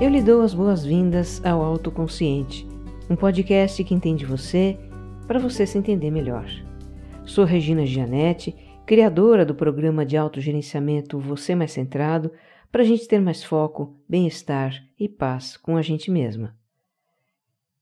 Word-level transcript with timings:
Eu 0.00 0.08
lhe 0.10 0.22
dou 0.22 0.42
as 0.42 0.54
boas-vindas 0.54 1.44
ao 1.44 1.60
Autoconsciente, 1.60 2.64
um 3.10 3.16
podcast 3.16 3.82
que 3.82 3.92
entende 3.92 4.24
você 4.24 4.78
para 5.26 5.40
você 5.40 5.66
se 5.66 5.76
entender 5.76 6.12
melhor. 6.12 6.48
Sou 7.26 7.44
Regina 7.44 7.84
Gianetti, 7.84 8.54
criadora 8.86 9.44
do 9.44 9.56
programa 9.56 10.06
de 10.06 10.16
autogerenciamento 10.16 11.18
Você 11.18 11.52
Mais 11.56 11.72
Centrado, 11.72 12.30
para 12.70 12.82
a 12.82 12.84
gente 12.84 13.08
ter 13.08 13.20
mais 13.20 13.42
foco, 13.42 13.96
bem-estar 14.08 14.72
e 14.96 15.08
paz 15.08 15.56
com 15.56 15.76
a 15.76 15.82
gente 15.82 16.12
mesma. 16.12 16.54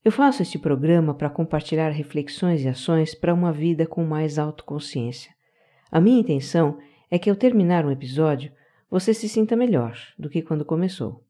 Eu 0.03 0.11
faço 0.11 0.41
este 0.41 0.57
programa 0.57 1.13
para 1.13 1.29
compartilhar 1.29 1.91
reflexões 1.91 2.63
e 2.63 2.67
ações 2.67 3.13
para 3.13 3.31
uma 3.31 3.53
vida 3.53 3.85
com 3.85 4.03
mais 4.03 4.39
autoconsciência. 4.39 5.31
A 5.91 6.01
minha 6.01 6.19
intenção 6.19 6.79
é 7.11 7.19
que 7.19 7.29
ao 7.29 7.35
terminar 7.35 7.85
um 7.85 7.91
episódio, 7.91 8.51
você 8.89 9.13
se 9.13 9.29
sinta 9.29 9.55
melhor 9.55 9.95
do 10.17 10.31
que 10.31 10.41
quando 10.41 10.65
começou. 10.65 11.26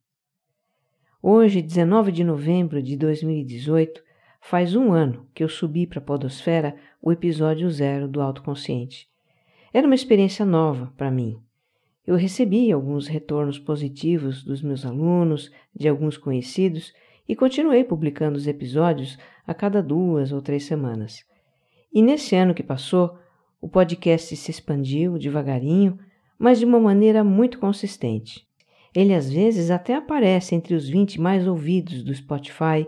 Hoje, 1.21 1.63
19 1.63 2.11
de 2.11 2.23
novembro 2.23 2.81
de 2.81 2.95
2018, 2.95 4.03
faz 4.39 4.75
um 4.75 4.91
ano 4.93 5.27
que 5.33 5.43
eu 5.43 5.49
subi 5.49 5.87
para 5.87 5.97
a 5.97 6.01
Podosfera 6.01 6.75
o 7.01 7.11
episódio 7.11 7.67
zero 7.71 8.07
do 8.07 8.21
Autoconsciente. 8.21 9.09
Era 9.73 9.87
uma 9.87 9.95
experiência 9.95 10.45
nova 10.45 10.93
para 10.95 11.09
mim. 11.09 11.41
Eu 12.05 12.15
recebi 12.15 12.71
alguns 12.71 13.07
retornos 13.07 13.57
positivos 13.57 14.43
dos 14.43 14.61
meus 14.61 14.85
alunos, 14.85 15.51
de 15.75 15.87
alguns 15.89 16.17
conhecidos, 16.17 16.93
e 17.27 17.35
continuei 17.35 17.83
publicando 17.83 18.37
os 18.37 18.45
episódios 18.45 19.17
a 19.45 19.55
cada 19.55 19.81
duas 19.81 20.31
ou 20.31 20.39
três 20.39 20.65
semanas. 20.65 21.25
E 21.91 21.99
nesse 21.99 22.35
ano 22.35 22.53
que 22.53 22.63
passou, 22.63 23.17
o 23.59 23.67
podcast 23.67 24.35
se 24.35 24.51
expandiu 24.51 25.17
devagarinho, 25.17 25.97
mas 26.37 26.59
de 26.59 26.65
uma 26.65 26.79
maneira 26.79 27.23
muito 27.23 27.57
consistente. 27.57 28.46
Ele 28.95 29.13
às 29.13 29.29
vezes 29.29 29.69
até 29.69 29.95
aparece 29.95 30.55
entre 30.55 30.73
os 30.73 30.87
20 30.87 31.19
mais 31.19 31.47
ouvidos 31.47 32.03
do 32.03 32.13
Spotify. 32.13 32.87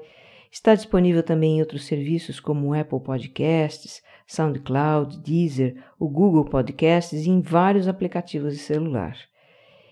Está 0.51 0.73
disponível 0.73 1.21
também 1.21 1.57
em 1.57 1.59
outros 1.61 1.85
serviços 1.85 2.39
como 2.39 2.73
Apple 2.73 2.99
Podcasts, 2.99 4.01
SoundCloud, 4.27 5.19
Deezer, 5.19 5.75
o 5.99 6.07
Google 6.07 6.45
Podcasts 6.45 7.25
e 7.25 7.29
em 7.29 7.41
vários 7.41 7.87
aplicativos 7.87 8.53
de 8.53 8.59
celular. 8.59 9.15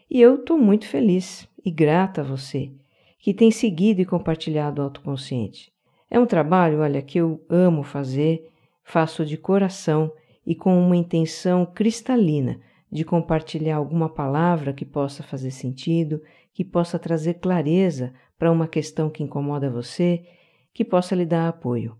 E 0.09 0.22
eu 0.22 0.36
estou 0.36 0.58
muito 0.58 0.88
feliz 0.88 1.47
e 1.64 1.69
grata 1.69 2.21
a 2.21 2.23
você 2.23 2.71
que 3.19 3.33
tem 3.33 3.52
seguido 3.52 3.99
e 3.99 4.05
compartilhado 4.05 4.81
o 4.81 4.86
autoconsciente. 4.86 5.71
É 6.09 6.17
um 6.17 6.25
trabalho, 6.25 6.80
olha, 6.80 7.02
que 7.02 7.17
eu 7.17 7.44
amo 7.49 7.83
fazer, 7.83 8.47
faço 8.83 9.25
de 9.25 9.36
coração 9.36 10.11
e 10.45 10.55
com 10.55 10.80
uma 10.80 10.95
intenção 10.95 11.66
cristalina 11.66 12.58
de 12.91 13.03
compartilhar 13.03 13.75
alguma 13.75 14.09
palavra 14.09 14.73
que 14.73 14.85
possa 14.85 15.21
fazer 15.21 15.52
sentido, 15.52 16.21
que 16.53 16.63
possa 16.63 16.97
trazer 16.97 17.35
clareza 17.35 18.13
para 18.38 18.52
uma 18.52 18.67
questão 18.67 19.09
que 19.09 19.23
incomoda 19.23 19.69
você, 19.69 20.25
que 20.73 20.85
possa 20.85 21.15
lhe 21.15 21.25
dar 21.25 21.47
apoio. 21.47 21.97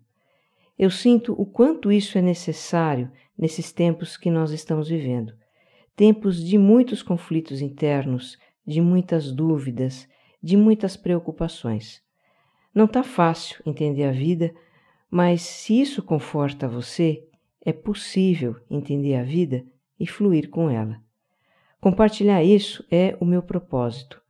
Eu 0.78 0.90
sinto 0.90 1.34
o 1.34 1.46
quanto 1.46 1.92
isso 1.92 2.18
é 2.18 2.22
necessário 2.22 3.12
nesses 3.38 3.72
tempos 3.72 4.16
que 4.16 4.30
nós 4.30 4.52
estamos 4.52 4.88
vivendo. 4.88 5.34
Tempos 5.96 6.44
de 6.44 6.58
muitos 6.58 7.02
conflitos 7.02 7.62
internos, 7.62 8.38
de 8.66 8.80
muitas 8.80 9.32
dúvidas, 9.32 10.08
de 10.42 10.56
muitas 10.56 10.96
preocupações. 10.96 12.02
Não 12.74 12.86
está 12.86 13.02
fácil 13.02 13.62
entender 13.66 14.04
a 14.04 14.12
vida, 14.12 14.54
mas 15.10 15.42
se 15.42 15.82
isso 15.82 16.04
conforta 16.04 16.68
você, 16.68 17.28
é 17.66 17.74
possível 17.74 18.56
entender 18.70 19.16
a 19.16 19.24
vida 19.24 19.66
e 20.00 20.06
fluir 20.08 20.50
com 20.50 20.70
ela. 20.70 21.00
Compartilhar 21.80 22.44
isso 22.44 22.86
é 22.92 23.16
o 23.20 23.26
meu 23.26 23.42
propósito 23.42 24.22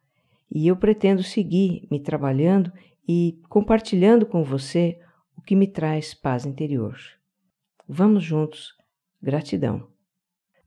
e 0.51 0.67
eu 0.67 0.75
pretendo 0.75 1.23
seguir 1.23 1.87
me 1.91 1.99
trabalhando 1.99 2.71
e 3.07 3.39
compartilhando 3.49 4.25
com 4.25 4.43
você 4.43 4.99
o 5.37 5.41
que 5.41 5.55
me 5.55 5.67
traz 5.67 6.13
paz 6.13 6.45
interior. 6.45 6.97
Vamos 7.87 8.23
juntos. 8.23 8.75
Gratidão. 9.21 9.87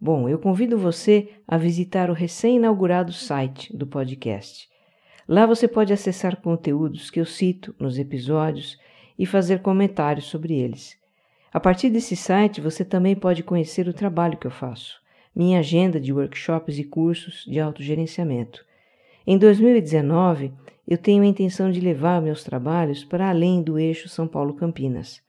Bom, 0.01 0.29
eu 0.29 0.39
convido 0.39 0.79
você 0.79 1.29
a 1.47 1.59
visitar 1.59 2.11
o 2.11 2.15
recém-inaugurado 2.15 3.13
site 3.13 3.77
do 3.77 3.87
podcast. 3.87 4.69
Lá 5.29 5.47
você 5.47 5.69
pode 5.69 5.93
acessar 5.93 6.41
conteúdos 6.41 7.11
que 7.11 7.21
eu 7.21 7.27
cito 7.27 7.75
nos 7.79 7.99
episódios 7.99 8.79
e 9.19 9.27
fazer 9.27 9.61
comentários 9.61 10.25
sobre 10.27 10.55
eles. 10.55 11.00
A 11.53 11.59
partir 11.59 11.91
desse 11.91 12.15
site 12.15 12.61
você 12.61 12.85
também 12.85 13.17
pode 13.17 13.43
conhecer 13.43 13.89
o 13.89 13.93
trabalho 13.93 14.39
que 14.39 14.47
eu 14.47 14.51
faço 14.51 15.01
minha 15.35 15.61
agenda 15.61 16.01
de 16.01 16.13
workshops 16.13 16.79
e 16.79 16.85
cursos 16.85 17.45
de 17.45 17.61
autogerenciamento. 17.61 18.65
Em 19.27 19.39
2019, 19.39 20.53
eu 20.87 20.99
tenho 20.99 21.23
a 21.23 21.27
intenção 21.27 21.71
de 21.71 21.81
levar 21.81 22.21
meus 22.21 22.43
trabalhos 22.43 23.05
para 23.05 23.29
além 23.29 23.63
do 23.63 23.79
eixo 23.79 24.09
São 24.09 24.27
Paulo-Campinas. 24.27 25.23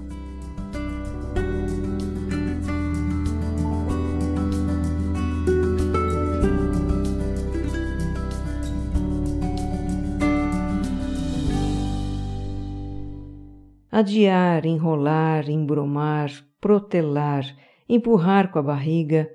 Adiar, 13.90 14.66
enrolar, 14.66 15.48
embromar, 15.48 16.30
protelar, 16.60 17.44
empurrar 17.88 18.50
com 18.50 18.58
a 18.58 18.62
barriga, 18.62 19.30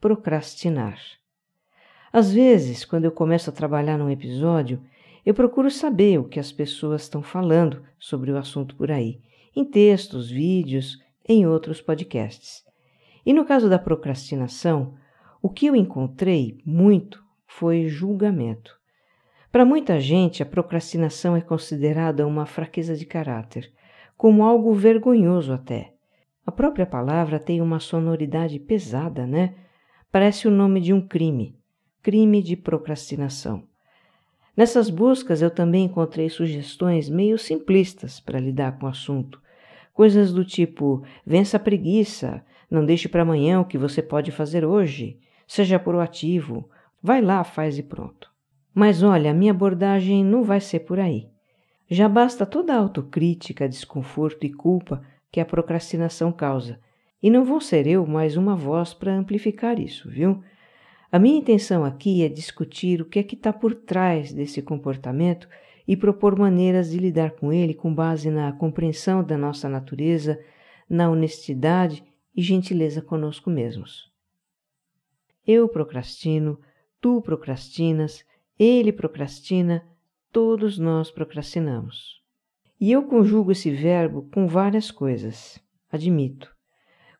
procrastinar. 0.00 1.19
Às 2.12 2.32
vezes, 2.32 2.84
quando 2.84 3.04
eu 3.04 3.12
começo 3.12 3.50
a 3.50 3.52
trabalhar 3.52 3.96
num 3.96 4.10
episódio, 4.10 4.82
eu 5.24 5.32
procuro 5.32 5.70
saber 5.70 6.18
o 6.18 6.24
que 6.24 6.40
as 6.40 6.50
pessoas 6.50 7.02
estão 7.02 7.22
falando 7.22 7.84
sobre 8.00 8.32
o 8.32 8.36
assunto 8.36 8.74
por 8.74 8.90
aí, 8.90 9.20
em 9.54 9.64
textos, 9.64 10.28
vídeos, 10.28 10.98
em 11.28 11.46
outros 11.46 11.80
podcasts. 11.80 12.64
E 13.24 13.32
no 13.32 13.44
caso 13.44 13.68
da 13.68 13.78
procrastinação, 13.78 14.94
o 15.40 15.48
que 15.48 15.66
eu 15.66 15.76
encontrei 15.76 16.58
muito 16.66 17.22
foi 17.46 17.86
julgamento. 17.86 18.76
Para 19.52 19.64
muita 19.64 20.00
gente, 20.00 20.42
a 20.42 20.46
procrastinação 20.46 21.36
é 21.36 21.40
considerada 21.40 22.26
uma 22.26 22.44
fraqueza 22.44 22.96
de 22.96 23.06
caráter, 23.06 23.72
como 24.16 24.42
algo 24.42 24.74
vergonhoso 24.74 25.52
até. 25.52 25.94
A 26.44 26.50
própria 26.50 26.86
palavra 26.86 27.38
tem 27.38 27.60
uma 27.60 27.78
sonoridade 27.78 28.58
pesada, 28.58 29.28
né? 29.28 29.54
Parece 30.10 30.48
o 30.48 30.50
nome 30.50 30.80
de 30.80 30.92
um 30.92 31.00
crime 31.00 31.59
crime 32.02 32.42
de 32.42 32.56
procrastinação. 32.56 33.62
Nessas 34.56 34.90
buscas 34.90 35.42
eu 35.42 35.50
também 35.50 35.84
encontrei 35.84 36.28
sugestões 36.28 37.08
meio 37.08 37.38
simplistas 37.38 38.20
para 38.20 38.40
lidar 38.40 38.78
com 38.78 38.86
o 38.86 38.88
assunto. 38.88 39.40
Coisas 39.92 40.32
do 40.32 40.44
tipo: 40.44 41.02
vença 41.26 41.56
a 41.56 41.60
preguiça, 41.60 42.44
não 42.70 42.84
deixe 42.84 43.08
para 43.08 43.22
amanhã 43.22 43.60
o 43.60 43.64
que 43.64 43.78
você 43.78 44.02
pode 44.02 44.30
fazer 44.30 44.64
hoje, 44.64 45.18
seja 45.46 45.78
proativo, 45.78 46.68
vai 47.02 47.20
lá, 47.20 47.42
faz 47.44 47.78
e 47.78 47.82
pronto. 47.82 48.30
Mas 48.74 49.02
olha, 49.02 49.30
a 49.30 49.34
minha 49.34 49.52
abordagem 49.52 50.24
não 50.24 50.42
vai 50.42 50.60
ser 50.60 50.80
por 50.80 51.00
aí. 51.00 51.28
Já 51.88 52.08
basta 52.08 52.46
toda 52.46 52.72
a 52.72 52.78
autocrítica, 52.78 53.68
desconforto 53.68 54.44
e 54.44 54.52
culpa 54.52 55.02
que 55.30 55.40
a 55.40 55.44
procrastinação 55.44 56.30
causa, 56.32 56.78
e 57.22 57.30
não 57.30 57.44
vou 57.44 57.60
ser 57.60 57.86
eu 57.86 58.06
mais 58.06 58.36
uma 58.36 58.56
voz 58.56 58.94
para 58.94 59.12
amplificar 59.12 59.78
isso, 59.78 60.08
viu? 60.08 60.42
A 61.12 61.18
minha 61.18 61.38
intenção 61.38 61.84
aqui 61.84 62.22
é 62.22 62.28
discutir 62.28 63.02
o 63.02 63.04
que 63.04 63.18
é 63.18 63.22
que 63.24 63.34
está 63.34 63.52
por 63.52 63.74
trás 63.74 64.32
desse 64.32 64.62
comportamento 64.62 65.48
e 65.86 65.96
propor 65.96 66.38
maneiras 66.38 66.90
de 66.90 66.98
lidar 66.98 67.32
com 67.32 67.52
ele 67.52 67.74
com 67.74 67.92
base 67.92 68.30
na 68.30 68.52
compreensão 68.52 69.24
da 69.24 69.36
nossa 69.36 69.68
natureza, 69.68 70.40
na 70.88 71.10
honestidade 71.10 72.04
e 72.34 72.40
gentileza 72.40 73.02
conosco 73.02 73.50
mesmos. 73.50 74.08
eu 75.44 75.68
procrastino, 75.68 76.60
tu 77.00 77.20
procrastinas, 77.20 78.24
ele 78.56 78.92
procrastina, 78.92 79.84
todos 80.30 80.78
nós 80.78 81.10
procrastinamos. 81.10 82.22
E 82.80 82.92
eu 82.92 83.02
conjugo 83.02 83.50
esse 83.50 83.70
verbo 83.70 84.28
com 84.32 84.46
várias 84.46 84.92
coisas, 84.92 85.60
admito. 85.90 86.54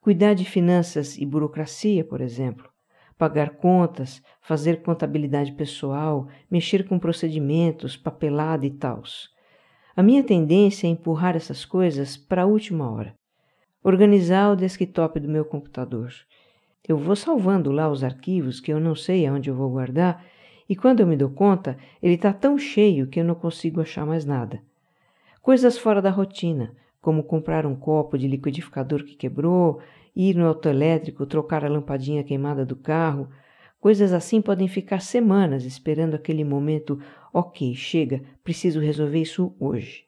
Cuidar 0.00 0.34
de 0.34 0.44
finanças 0.44 1.18
e 1.18 1.26
burocracia, 1.26 2.04
por 2.04 2.20
exemplo, 2.20 2.70
pagar 3.20 3.50
contas, 3.50 4.22
fazer 4.40 4.80
contabilidade 4.80 5.52
pessoal, 5.52 6.26
mexer 6.50 6.88
com 6.88 6.98
procedimentos, 6.98 7.94
papelada 7.94 8.64
e 8.64 8.70
tals. 8.70 9.28
A 9.94 10.02
minha 10.02 10.24
tendência 10.24 10.86
é 10.86 10.90
empurrar 10.90 11.36
essas 11.36 11.66
coisas 11.66 12.16
para 12.16 12.44
a 12.44 12.46
última 12.46 12.90
hora. 12.90 13.14
Organizar 13.84 14.50
o 14.50 14.56
desktop 14.56 15.20
do 15.20 15.28
meu 15.28 15.44
computador. 15.44 16.10
Eu 16.88 16.96
vou 16.96 17.14
salvando 17.14 17.70
lá 17.70 17.90
os 17.90 18.02
arquivos 18.02 18.58
que 18.58 18.72
eu 18.72 18.80
não 18.80 18.94
sei 18.94 19.26
aonde 19.26 19.50
eu 19.50 19.54
vou 19.54 19.68
guardar 19.68 20.24
e 20.66 20.74
quando 20.74 21.00
eu 21.00 21.06
me 21.06 21.14
dou 21.14 21.28
conta, 21.28 21.76
ele 22.02 22.14
está 22.14 22.32
tão 22.32 22.56
cheio 22.56 23.06
que 23.06 23.20
eu 23.20 23.24
não 23.24 23.34
consigo 23.34 23.82
achar 23.82 24.06
mais 24.06 24.24
nada. 24.24 24.62
Coisas 25.42 25.76
fora 25.76 26.00
da 26.00 26.10
rotina, 26.10 26.74
como 27.02 27.22
comprar 27.22 27.66
um 27.66 27.76
copo 27.76 28.16
de 28.16 28.26
liquidificador 28.26 29.04
que 29.04 29.14
quebrou, 29.14 29.82
ir 30.14 30.34
no 30.36 30.46
autoelétrico, 30.46 31.26
trocar 31.26 31.64
a 31.64 31.68
lampadinha 31.68 32.24
queimada 32.24 32.64
do 32.64 32.76
carro. 32.76 33.28
Coisas 33.80 34.12
assim 34.12 34.40
podem 34.42 34.68
ficar 34.68 35.00
semanas 35.00 35.64
esperando 35.64 36.14
aquele 36.14 36.44
momento. 36.44 37.00
Ok, 37.32 37.74
chega, 37.74 38.22
preciso 38.42 38.80
resolver 38.80 39.20
isso 39.20 39.54
hoje. 39.58 40.04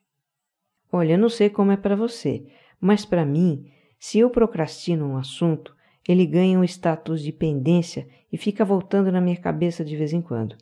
Olha, 0.91 1.17
não 1.17 1.29
sei 1.29 1.49
como 1.49 1.73
é 1.73 1.77
para 1.77 1.97
você, 1.97 2.45
mas 2.81 3.05
para 3.05 3.25
mim, 3.25 3.71
se 3.99 4.19
eu 4.19 4.29
procrastino 4.29 5.07
um 5.07 5.17
assunto, 5.17 5.75
ele 6.07 6.27
ganha 6.27 6.59
um 6.59 6.65
status 6.65 7.23
de 7.23 7.33
pendência 7.33 8.07
e 8.33 8.37
fica 8.37 8.65
voltando 8.65 9.11
na 9.11 9.21
minha 9.21 9.37
cabeça 9.37 9.85
de 9.85 9.97
vez 9.97 10.13
em 10.13 10.21
quando. 10.21 10.57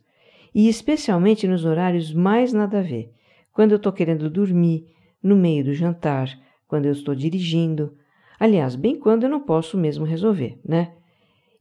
E 0.55 0.69
especialmente 0.69 1.49
nos 1.49 1.65
horários 1.65 2.13
mais 2.13 2.53
nada 2.53 2.81
a 2.81 2.83
ver, 2.83 3.13
quando 3.53 3.73
eu 3.73 3.77
estou 3.77 3.93
querendo 3.93 4.29
dormir, 4.29 4.95
no 5.23 5.37
meio 5.37 5.65
do 5.65 5.75
jantar, 5.75 6.31
quando 6.67 6.87
eu 6.87 6.93
estou 6.93 7.15
dirigindo. 7.15 7.97
Aliás, 8.41 8.75
bem 8.75 8.99
quando 8.99 9.25
eu 9.25 9.29
não 9.29 9.41
posso 9.41 9.77
mesmo 9.77 10.07
resolver, 10.07 10.59
né? 10.65 10.95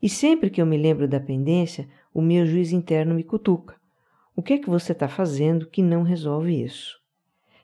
E 0.01 0.07
sempre 0.07 0.49
que 0.49 0.61
eu 0.61 0.65
me 0.65 0.77
lembro 0.77 1.09
da 1.09 1.19
pendência, 1.19 1.89
o 2.13 2.21
meu 2.21 2.45
juiz 2.45 2.71
interno 2.71 3.13
me 3.13 3.23
cutuca. 3.23 3.75
O 4.33 4.41
que 4.41 4.53
é 4.53 4.57
que 4.57 4.69
você 4.69 4.93
está 4.93 5.09
fazendo 5.09 5.67
que 5.67 5.83
não 5.83 6.03
resolve 6.03 6.63
isso? 6.63 6.97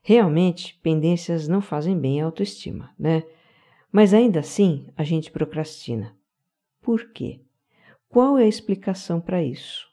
Realmente, 0.03 0.77
pendências 0.83 1.47
não 1.47 1.61
fazem 1.61 1.97
bem 1.97 2.21
à 2.21 2.25
autoestima, 2.25 2.93
né? 2.99 3.23
Mas 3.89 4.13
ainda 4.13 4.41
assim, 4.41 4.89
a 4.97 5.03
gente 5.05 5.31
procrastina. 5.31 6.13
Por 6.81 7.13
quê? 7.13 7.39
Qual 8.09 8.37
é 8.37 8.43
a 8.43 8.47
explicação 8.47 9.21
para 9.21 9.41
isso? 9.41 9.87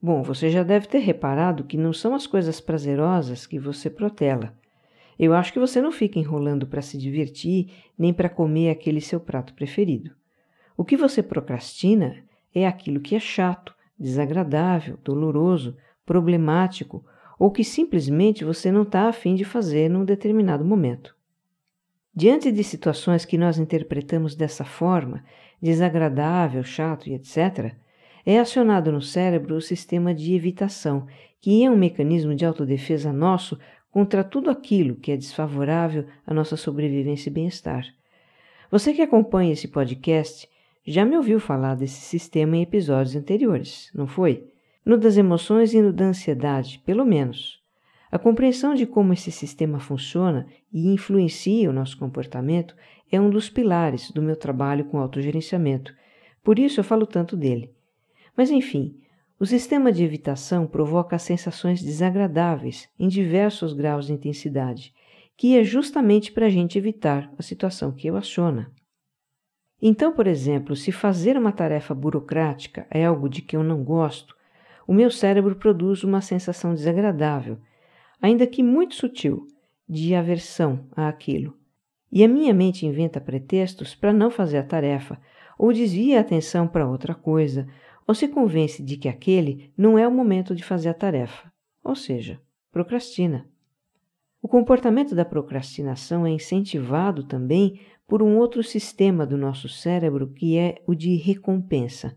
Bom, 0.00 0.22
você 0.22 0.50
já 0.50 0.62
deve 0.62 0.86
ter 0.88 0.98
reparado 0.98 1.64
que 1.64 1.78
não 1.78 1.94
são 1.94 2.14
as 2.14 2.26
coisas 2.26 2.60
prazerosas 2.60 3.46
que 3.46 3.58
você 3.58 3.88
protela. 3.88 4.54
Eu 5.18 5.34
acho 5.34 5.52
que 5.52 5.58
você 5.58 5.80
não 5.80 5.90
fica 5.90 6.18
enrolando 6.18 6.66
para 6.66 6.82
se 6.82 6.98
divertir 6.98 7.70
nem 7.98 8.12
para 8.12 8.28
comer 8.28 8.70
aquele 8.70 9.00
seu 9.00 9.18
prato 9.18 9.54
preferido. 9.54 10.10
O 10.76 10.84
que 10.84 10.96
você 10.96 11.22
procrastina 11.22 12.22
é 12.54 12.66
aquilo 12.66 13.00
que 13.00 13.14
é 13.14 13.20
chato, 13.20 13.74
desagradável, 13.98 14.98
doloroso, 15.02 15.76
problemático 16.04 17.04
ou 17.38 17.50
que 17.50 17.64
simplesmente 17.64 18.44
você 18.44 18.70
não 18.70 18.82
está 18.82 19.08
afim 19.08 19.34
de 19.34 19.44
fazer 19.44 19.88
num 19.88 20.04
determinado 20.04 20.64
momento. 20.64 21.14
Diante 22.14 22.50
de 22.50 22.64
situações 22.64 23.26
que 23.26 23.36
nós 23.36 23.58
interpretamos 23.58 24.34
dessa 24.34 24.64
forma, 24.64 25.22
desagradável, 25.60 26.62
chato 26.62 27.08
e 27.08 27.14
etc., 27.14 27.74
é 28.24 28.40
acionado 28.40 28.90
no 28.90 29.02
cérebro 29.02 29.54
o 29.54 29.60
sistema 29.60 30.14
de 30.14 30.34
evitação, 30.34 31.06
que 31.40 31.62
é 31.62 31.70
um 31.70 31.76
mecanismo 31.76 32.34
de 32.34 32.44
autodefesa 32.44 33.12
nosso 33.12 33.58
contra 33.96 34.22
tudo 34.22 34.50
aquilo 34.50 34.96
que 34.96 35.10
é 35.10 35.16
desfavorável 35.16 36.04
à 36.26 36.34
nossa 36.34 36.54
sobrevivência 36.54 37.30
e 37.30 37.32
bem-estar. 37.32 37.86
Você 38.70 38.92
que 38.92 39.00
acompanha 39.00 39.54
esse 39.54 39.68
podcast 39.68 40.46
já 40.86 41.02
me 41.02 41.16
ouviu 41.16 41.40
falar 41.40 41.76
desse 41.76 42.02
sistema 42.02 42.58
em 42.58 42.60
episódios 42.60 43.16
anteriores, 43.16 43.90
não 43.94 44.06
foi? 44.06 44.48
No 44.84 44.98
das 44.98 45.16
emoções 45.16 45.72
e 45.72 45.80
no 45.80 45.94
da 45.94 46.04
ansiedade, 46.04 46.82
pelo 46.84 47.06
menos. 47.06 47.58
A 48.12 48.18
compreensão 48.18 48.74
de 48.74 48.84
como 48.84 49.14
esse 49.14 49.32
sistema 49.32 49.80
funciona 49.80 50.46
e 50.70 50.92
influencia 50.92 51.70
o 51.70 51.72
nosso 51.72 51.98
comportamento 51.98 52.76
é 53.10 53.18
um 53.18 53.30
dos 53.30 53.48
pilares 53.48 54.10
do 54.10 54.20
meu 54.20 54.36
trabalho 54.36 54.84
com 54.84 54.98
autogerenciamento, 54.98 55.94
por 56.44 56.58
isso 56.58 56.80
eu 56.80 56.84
falo 56.84 57.06
tanto 57.06 57.34
dele. 57.34 57.72
Mas 58.36 58.50
enfim, 58.50 58.94
o 59.38 59.46
sistema 59.46 59.92
de 59.92 60.02
evitação 60.02 60.66
provoca 60.66 61.18
sensações 61.18 61.82
desagradáveis 61.82 62.88
em 62.98 63.08
diversos 63.08 63.72
graus 63.72 64.06
de 64.06 64.12
intensidade, 64.12 64.94
que 65.36 65.58
é 65.58 65.62
justamente 65.62 66.32
para 66.32 66.46
a 66.46 66.50
gente 66.50 66.78
evitar 66.78 67.32
a 67.38 67.42
situação 67.42 67.92
que 67.92 68.10
o 68.10 68.16
aciona. 68.16 68.72
Então, 69.80 70.12
por 70.12 70.26
exemplo, 70.26 70.74
se 70.74 70.90
fazer 70.90 71.36
uma 71.36 71.52
tarefa 71.52 71.94
burocrática 71.94 72.86
é 72.90 73.04
algo 73.04 73.28
de 73.28 73.42
que 73.42 73.56
eu 73.56 73.62
não 73.62 73.84
gosto, 73.84 74.34
o 74.86 74.94
meu 74.94 75.10
cérebro 75.10 75.56
produz 75.56 76.02
uma 76.02 76.20
sensação 76.20 76.74
desagradável 76.74 77.58
ainda 78.20 78.46
que 78.46 78.62
muito 78.62 78.94
sutil, 78.94 79.46
de 79.88 80.14
aversão 80.14 80.86
àquilo. 80.96 81.56
E 82.10 82.24
a 82.24 82.28
minha 82.28 82.52
mente 82.54 82.86
inventa 82.86 83.20
pretextos 83.20 83.94
para 83.94 84.12
não 84.12 84.30
fazer 84.30 84.58
a 84.58 84.62
tarefa, 84.62 85.20
ou 85.58 85.72
desvia 85.72 86.18
a 86.18 86.20
atenção 86.20 86.66
para 86.66 86.88
outra 86.88 87.14
coisa, 87.14 87.68
ou 88.06 88.14
se 88.14 88.28
convence 88.28 88.82
de 88.82 88.96
que 88.96 89.08
aquele 89.08 89.72
não 89.76 89.98
é 89.98 90.06
o 90.06 90.12
momento 90.12 90.54
de 90.54 90.62
fazer 90.62 90.88
a 90.88 90.94
tarefa, 90.94 91.52
ou 91.82 91.94
seja, 91.94 92.40
procrastina. 92.70 93.48
O 94.40 94.48
comportamento 94.48 95.14
da 95.14 95.24
procrastinação 95.24 96.24
é 96.26 96.30
incentivado 96.30 97.24
também 97.24 97.80
por 98.06 98.22
um 98.22 98.36
outro 98.36 98.62
sistema 98.62 99.26
do 99.26 99.36
nosso 99.36 99.68
cérebro 99.68 100.28
que 100.28 100.56
é 100.56 100.76
o 100.86 100.94
de 100.94 101.16
recompensa. 101.16 102.16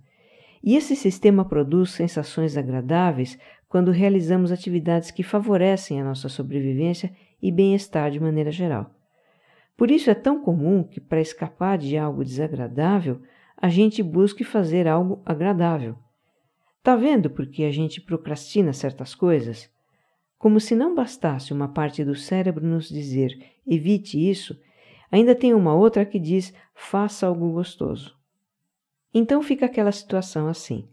E 0.61 0.75
esse 0.75 0.95
sistema 0.95 1.45
produz 1.45 1.91
sensações 1.91 2.57
agradáveis 2.57 3.39
quando 3.67 3.91
realizamos 3.91 4.51
atividades 4.51 5.09
que 5.09 5.23
favorecem 5.23 5.99
a 5.99 6.03
nossa 6.03 6.29
sobrevivência 6.29 7.11
e 7.41 7.51
bem-estar 7.51 8.11
de 8.11 8.19
maneira 8.19 8.51
geral. 8.51 8.93
Por 9.77 9.89
isso 9.89 10.09
é 10.09 10.13
tão 10.13 10.41
comum 10.41 10.83
que, 10.83 10.99
para 10.99 11.21
escapar 11.21 11.77
de 11.77 11.97
algo 11.97 12.23
desagradável, 12.23 13.21
a 13.61 13.67
gente 13.67 14.01
busque 14.01 14.45
fazer 14.45 14.87
algo 14.87 15.21
agradável. 15.25 15.97
Tá 16.81 16.95
vendo 16.95 17.29
por 17.29 17.45
que 17.45 17.65
a 17.65 17.71
gente 17.71 17.99
procrastina 17.99 18.71
certas 18.71 19.13
coisas? 19.13 19.69
Como 20.37 20.61
se 20.61 20.73
não 20.73 20.95
bastasse 20.95 21.51
uma 21.51 21.67
parte 21.67 22.05
do 22.05 22.15
cérebro 22.15 22.65
nos 22.65 22.87
dizer 22.87 23.37
evite 23.67 24.17
isso, 24.17 24.57
ainda 25.11 25.35
tem 25.35 25.53
uma 25.53 25.75
outra 25.75 26.05
que 26.05 26.17
diz 26.17 26.53
faça 26.73 27.27
algo 27.27 27.51
gostoso. 27.51 28.17
Então 29.13 29.43
fica 29.43 29.65
aquela 29.65 29.91
situação 29.91 30.47
assim. 30.47 30.87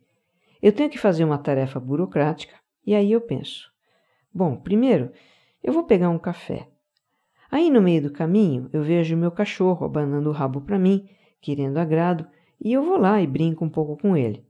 Eu 0.61 0.73
tenho 0.73 0.91
que 0.91 0.99
fazer 0.99 1.25
uma 1.25 1.39
tarefa 1.39 1.79
burocrática, 1.79 2.57
e 2.85 2.97
aí 2.97 3.13
eu 3.13 3.21
penso: 3.21 3.71
bom, 4.35 4.57
primeiro 4.57 5.13
eu 5.63 5.73
vou 5.73 5.85
pegar 5.85 6.11
um 6.11 6.19
café. 6.19 6.69
Aí 7.49 7.71
no 7.71 7.81
meio 7.81 8.03
do 8.03 8.13
caminho 8.13 8.69
eu 8.73 8.83
vejo 8.83 9.17
meu 9.17 9.31
cachorro 9.31 9.87
abanando 9.87 10.29
o 10.31 10.33
rabo 10.33 10.61
para 10.63 10.79
mim, 10.79 11.09
querendo 11.41 11.79
agrado, 11.79 12.27
e 12.61 12.73
eu 12.73 12.85
vou 12.85 12.97
lá 12.97 13.21
e 13.21 13.27
brinco 13.27 13.65
um 13.65 13.69
pouco 13.69 13.97
com 13.97 14.17
ele. 14.17 14.45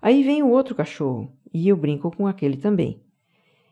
Aí 0.00 0.22
vem 0.22 0.42
o 0.42 0.50
outro 0.50 0.74
cachorro 0.74 1.32
e 1.52 1.68
eu 1.68 1.76
brinco 1.76 2.14
com 2.14 2.26
aquele 2.26 2.56
também. 2.56 3.00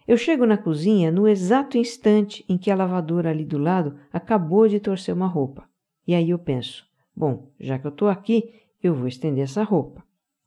Eu 0.07 0.17
chego 0.17 0.47
na 0.47 0.57
cozinha 0.57 1.12
no 1.12 1.29
exato 1.29 1.79
instante 1.79 2.45
em 2.49 2.59
que 2.59 2.71
a 2.71 2.75
lavadora 2.75 3.31
ali 3.31 3.45
do 3.45 3.59
lado 3.59 3.97
acabou 4.12 4.67
de 4.67 4.81
torcer 4.81 5.15
uma 5.15 5.27
roupa. 5.27 5.69
E 6.07 6.15
aí 6.15 6.31
eu 6.31 6.39
penso: 6.39 6.85
bom, 7.15 7.51
já 7.61 7.79
que 7.79 7.87
eu 7.87 7.91
estou 7.91 8.09
aqui, 8.09 8.53
eu 8.83 8.95
vou 8.95 9.07
estender 9.07 9.45
essa 9.45 9.62
roupa. 9.62 10.03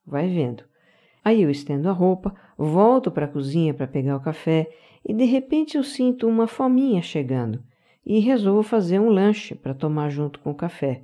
Vai 0.06 0.28
vendo. 0.28 0.64
Aí 1.24 1.42
eu 1.42 1.50
estendo 1.50 1.90
a 1.90 1.92
roupa, 1.92 2.36
volto 2.58 3.10
para 3.10 3.26
a 3.26 3.30
cozinha 3.30 3.74
para 3.74 3.88
pegar 3.88 4.16
o 4.18 4.22
café 4.22 4.70
e 5.04 5.14
de 5.14 5.26
repente 5.26 5.78
eu 5.78 5.84
sinto 5.84 6.28
uma 6.28 6.48
fominha 6.48 7.02
chegando 7.02 7.64
e 8.06 8.20
resolvo 8.20 8.62
fazer 8.62 9.00
um 9.00 9.10
lanche 9.10 9.56
para 9.56 9.74
tomar 9.74 10.10
junto 10.10 10.40
com 10.40 10.52
o 10.52 10.56
café. 10.56 11.02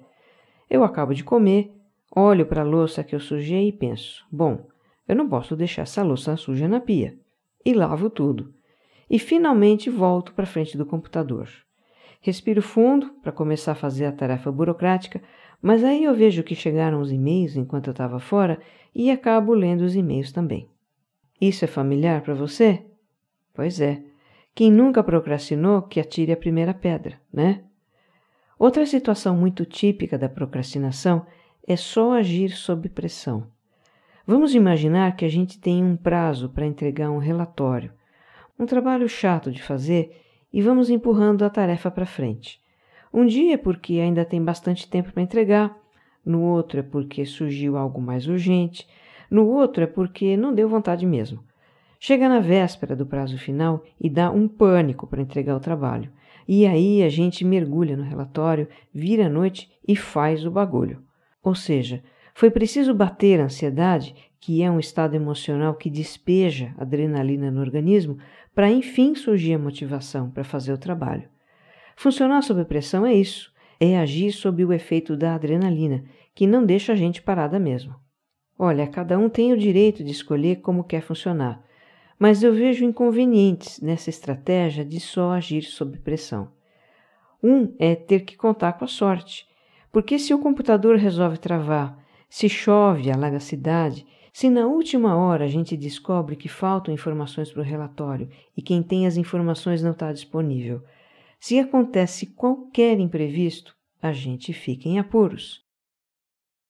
Eu 0.69 0.83
acabo 0.83 1.13
de 1.13 1.23
comer, 1.23 1.73
olho 2.15 2.45
para 2.45 2.61
a 2.61 2.65
louça 2.65 3.03
que 3.03 3.15
eu 3.15 3.19
sujei 3.19 3.69
e 3.69 3.71
penso: 3.71 4.25
bom, 4.31 4.67
eu 5.07 5.15
não 5.15 5.27
posso 5.27 5.55
deixar 5.55 5.83
essa 5.83 6.03
louça 6.03 6.37
suja 6.37 6.67
na 6.67 6.79
pia. 6.79 7.17
E 7.65 7.73
lavo 7.73 8.09
tudo. 8.09 8.53
E 9.09 9.19
finalmente 9.19 9.89
volto 9.89 10.33
para 10.33 10.45
frente 10.45 10.77
do 10.77 10.85
computador. 10.85 11.49
Respiro 12.21 12.61
fundo 12.61 13.13
para 13.21 13.31
começar 13.31 13.73
a 13.73 13.75
fazer 13.75 14.05
a 14.05 14.11
tarefa 14.11 14.51
burocrática, 14.51 15.21
mas 15.61 15.83
aí 15.83 16.03
eu 16.03 16.13
vejo 16.13 16.43
que 16.43 16.55
chegaram 16.55 17.01
os 17.01 17.11
e-mails 17.11 17.55
enquanto 17.55 17.87
eu 17.87 17.91
estava 17.91 18.19
fora 18.19 18.59
e 18.93 19.11
acabo 19.11 19.53
lendo 19.53 19.81
os 19.81 19.95
e-mails 19.95 20.31
também. 20.31 20.69
Isso 21.39 21.65
é 21.65 21.67
familiar 21.67 22.21
para 22.21 22.33
você? 22.33 22.85
Pois 23.53 23.81
é. 23.81 24.03
Quem 24.53 24.71
nunca 24.71 25.03
procrastinou, 25.03 25.81
que 25.83 25.99
atire 25.99 26.31
a 26.31 26.37
primeira 26.37 26.73
pedra, 26.73 27.19
né? 27.33 27.63
Outra 28.59 28.85
situação 28.85 29.35
muito 29.35 29.65
típica 29.65 30.17
da 30.17 30.29
procrastinação 30.29 31.25
é 31.67 31.75
só 31.75 32.13
agir 32.13 32.51
sob 32.51 32.89
pressão. 32.89 33.47
Vamos 34.25 34.53
imaginar 34.53 35.15
que 35.15 35.25
a 35.25 35.29
gente 35.29 35.59
tem 35.59 35.83
um 35.83 35.95
prazo 35.95 36.49
para 36.49 36.65
entregar 36.65 37.09
um 37.09 37.17
relatório, 37.17 37.91
um 38.57 38.65
trabalho 38.65 39.09
chato 39.09 39.51
de 39.51 39.61
fazer, 39.61 40.21
e 40.53 40.61
vamos 40.61 40.89
empurrando 40.89 41.43
a 41.43 41.49
tarefa 41.49 41.89
para 41.89 42.05
frente. 42.05 42.61
Um 43.13 43.25
dia 43.25 43.55
é 43.55 43.57
porque 43.57 43.93
ainda 43.95 44.23
tem 44.23 44.43
bastante 44.43 44.89
tempo 44.89 45.11
para 45.11 45.23
entregar, 45.23 45.77
no 46.25 46.41
outro 46.41 46.79
é 46.79 46.83
porque 46.83 47.25
surgiu 47.25 47.75
algo 47.75 47.99
mais 47.99 48.27
urgente, 48.27 48.87
no 49.29 49.47
outro 49.47 49.83
é 49.83 49.87
porque 49.87 50.37
não 50.37 50.53
deu 50.53 50.69
vontade 50.69 51.05
mesmo. 51.05 51.43
Chega 51.99 52.27
na 52.27 52.39
véspera 52.39 52.95
do 52.95 53.05
prazo 53.05 53.37
final 53.37 53.83
e 53.99 54.09
dá 54.09 54.31
um 54.31 54.47
pânico 54.47 55.05
para 55.07 55.21
entregar 55.21 55.55
o 55.55 55.59
trabalho. 55.59 56.11
E 56.47 56.65
aí 56.65 57.03
a 57.03 57.09
gente 57.09 57.45
mergulha 57.45 57.95
no 57.95 58.03
relatório, 58.03 58.67
vira 58.93 59.27
a 59.27 59.29
noite 59.29 59.71
e 59.87 59.95
faz 59.95 60.45
o 60.45 60.51
bagulho. 60.51 61.01
Ou 61.43 61.55
seja, 61.55 62.03
foi 62.33 62.49
preciso 62.49 62.93
bater 62.93 63.39
a 63.39 63.45
ansiedade, 63.45 64.15
que 64.39 64.63
é 64.63 64.71
um 64.71 64.79
estado 64.79 65.15
emocional 65.15 65.75
que 65.75 65.89
despeja 65.89 66.73
adrenalina 66.77 67.51
no 67.51 67.61
organismo, 67.61 68.17
para 68.53 68.69
enfim 68.69 69.15
surgir 69.15 69.53
a 69.53 69.59
motivação 69.59 70.29
para 70.29 70.43
fazer 70.43 70.73
o 70.73 70.77
trabalho. 70.77 71.29
Funcionar 71.95 72.41
sob 72.41 72.65
pressão 72.65 73.05
é 73.05 73.13
isso, 73.13 73.51
é 73.79 73.97
agir 73.97 74.31
sob 74.31 74.63
o 74.63 74.73
efeito 74.73 75.15
da 75.15 75.35
adrenalina, 75.35 76.03
que 76.33 76.47
não 76.47 76.65
deixa 76.65 76.93
a 76.93 76.95
gente 76.95 77.21
parada 77.21 77.59
mesmo. 77.59 77.95
Olha, 78.57 78.87
cada 78.87 79.17
um 79.17 79.29
tem 79.29 79.53
o 79.53 79.57
direito 79.57 80.03
de 80.03 80.11
escolher 80.11 80.57
como 80.57 80.83
quer 80.83 81.01
funcionar, 81.01 81.63
mas 82.17 82.43
eu 82.43 82.53
vejo 82.53 82.85
inconvenientes 82.85 83.81
nessa 83.81 84.09
estratégia 84.09 84.85
de 84.85 84.99
só 84.99 85.31
agir 85.31 85.63
sob 85.63 85.97
pressão. 85.99 86.51
Um 87.43 87.73
é 87.79 87.95
ter 87.95 88.19
que 88.19 88.37
contar 88.37 88.73
com 88.73 88.85
a 88.85 88.87
sorte, 88.87 89.47
porque 89.91 90.17
se 90.17 90.33
o 90.33 90.39
computador 90.39 90.95
resolve 90.95 91.37
travar, 91.37 91.97
se 92.29 92.47
chove, 92.47 93.11
alaga 93.11 93.37
a 93.37 93.41
cidade, 93.41 94.05
se 94.31 94.49
na 94.49 94.65
última 94.65 95.15
hora 95.17 95.43
a 95.43 95.47
gente 95.47 95.75
descobre 95.75 96.37
que 96.37 96.47
faltam 96.47 96.93
informações 96.93 97.51
para 97.51 97.61
o 97.61 97.65
relatório 97.65 98.29
e 98.55 98.61
quem 98.61 98.81
tem 98.81 99.05
as 99.05 99.17
informações 99.17 99.83
não 99.83 99.91
está 99.91 100.13
disponível, 100.13 100.81
se 101.39 101.59
acontece 101.59 102.27
qualquer 102.27 102.99
imprevisto, 102.99 103.75
a 104.01 104.13
gente 104.13 104.53
fica 104.53 104.87
em 104.87 104.99
apuros. 104.99 105.61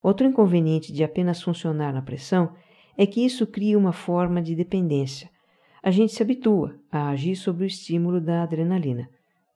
Outro 0.01 0.25
inconveniente 0.25 0.91
de 0.91 1.03
apenas 1.03 1.41
funcionar 1.41 1.93
na 1.93 2.01
pressão 2.01 2.55
é 2.97 3.05
que 3.05 3.23
isso 3.23 3.45
cria 3.45 3.77
uma 3.77 3.93
forma 3.93 4.41
de 4.41 4.55
dependência. 4.55 5.29
A 5.83 5.91
gente 5.91 6.13
se 6.13 6.23
habitua 6.23 6.79
a 6.91 7.09
agir 7.09 7.35
sob 7.35 7.63
o 7.63 7.67
estímulo 7.67 8.19
da 8.19 8.43
adrenalina. 8.43 9.09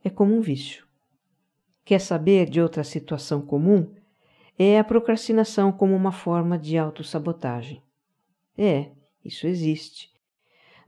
É 0.03 0.09
como 0.09 0.35
um 0.35 0.41
vício. 0.41 0.84
Quer 1.85 1.99
saber 1.99 2.49
de 2.49 2.59
outra 2.59 2.83
situação 2.83 3.39
comum? 3.41 3.93
É 4.57 4.79
a 4.79 4.83
procrastinação 4.83 5.71
como 5.71 5.95
uma 5.95 6.11
forma 6.11 6.57
de 6.57 6.79
autossabotagem. 6.79 7.79
É, 8.57 8.89
isso 9.23 9.45
existe. 9.45 10.09